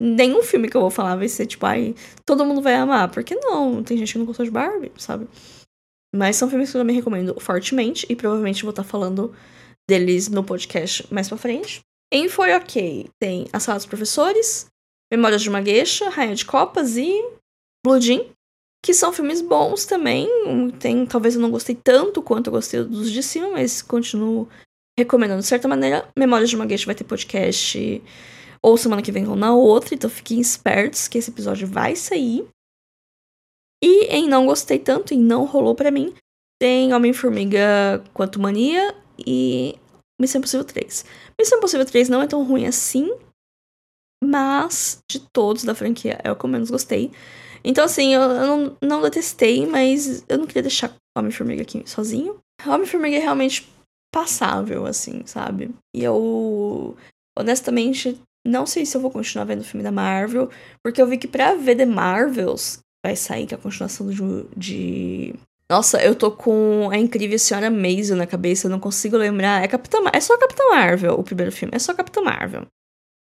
[0.00, 1.94] Nenhum filme que eu vou falar vai ser tipo, ai,
[2.24, 3.10] todo mundo vai amar.
[3.10, 5.28] Porque não, tem gente que não gostou de Barbie, sabe?
[6.14, 9.34] Mas são filmes que eu também recomendo fortemente e provavelmente vou estar falando
[9.88, 11.80] deles no podcast mais pra frente.
[12.12, 14.66] Em Foi Ok, tem A Sala dos Professores,
[15.12, 17.12] Memórias de uma Gueixa, Rainha de Copas e
[17.84, 18.24] Blue Jean,
[18.84, 20.28] que são filmes bons também.
[20.78, 24.48] Tem, talvez eu não gostei tanto quanto eu gostei dos de cima, mas continuo
[24.98, 26.08] recomendando de certa maneira.
[26.18, 28.02] Memórias de uma Gueixa vai ter podcast
[28.62, 32.48] ou semana que vem ou na outra, então fiquem espertos que esse episódio vai sair.
[33.82, 36.14] E em Não Gostei Tanto, em Não Rolou para mim,
[36.58, 39.78] tem Homem-Formiga Quanto Mania e
[40.20, 41.04] Missão Impossível 3.
[41.38, 43.12] Missão Impossível 3 não é tão ruim assim,
[44.22, 47.10] mas de todos da franquia é o que eu menos gostei.
[47.64, 52.38] Então, assim, eu, eu não, não detestei, mas eu não queria deixar Homem-Formiga aqui sozinho.
[52.64, 53.68] Homem-Formiga é realmente
[54.14, 55.74] passável, assim, sabe?
[55.94, 56.96] E eu,
[57.36, 60.48] honestamente, não sei se eu vou continuar vendo o filme da Marvel,
[60.82, 64.16] porque eu vi que pra ver The Marvels vai sair, que é a continuação de,
[64.56, 65.34] de...
[65.68, 69.64] Nossa, eu tô com a incrível Senhora Maisel na cabeça, eu não consigo lembrar.
[69.64, 72.66] É Capitã, é só Capitã Marvel, o primeiro filme, é só Capitã Marvel.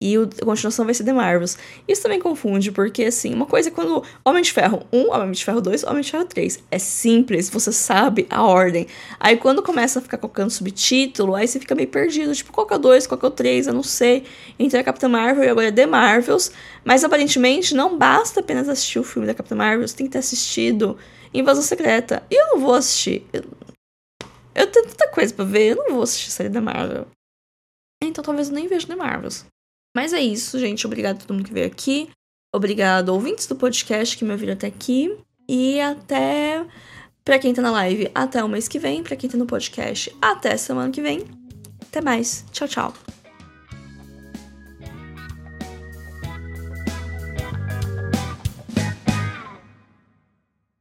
[0.02, 1.58] E a continuação vai ser The Marvels.
[1.86, 5.44] Isso também confunde, porque, assim, uma coisa é quando Homem de Ferro 1, Homem de
[5.44, 6.64] Ferro 2, Homem de Ferro 3.
[6.72, 8.88] É simples, você sabe a ordem.
[9.20, 12.34] Aí quando começa a ficar colocando subtítulo, aí você fica meio perdido.
[12.34, 14.24] Tipo, qual que é o 2, qual que é o 3, eu não sei.
[14.58, 16.50] Então é Capitã Marvel e agora é The Marvels.
[16.86, 20.20] Mas aparentemente não basta apenas assistir o filme da Capitã Marvel, você tem que ter
[20.20, 20.98] assistido
[21.34, 22.24] Invasão Secreta.
[22.32, 23.26] E eu não vou assistir.
[23.34, 23.44] Eu,
[24.56, 27.06] eu tenho tanta coisa pra ver, eu não vou assistir a série da Marvel.
[28.02, 29.46] Então talvez eu nem veja The Marvels.
[29.96, 30.86] Mas é isso, gente.
[30.86, 32.10] Obrigado a todo mundo que veio aqui.
[32.54, 35.16] Obrigado, ouvintes do podcast que me ouviram até aqui.
[35.48, 36.66] E até.
[37.24, 39.04] Pra quem tá na live, até o mês que vem.
[39.04, 41.26] Pra quem tá no podcast, até semana que vem.
[41.82, 42.46] Até mais.
[42.52, 43.19] Tchau, tchau.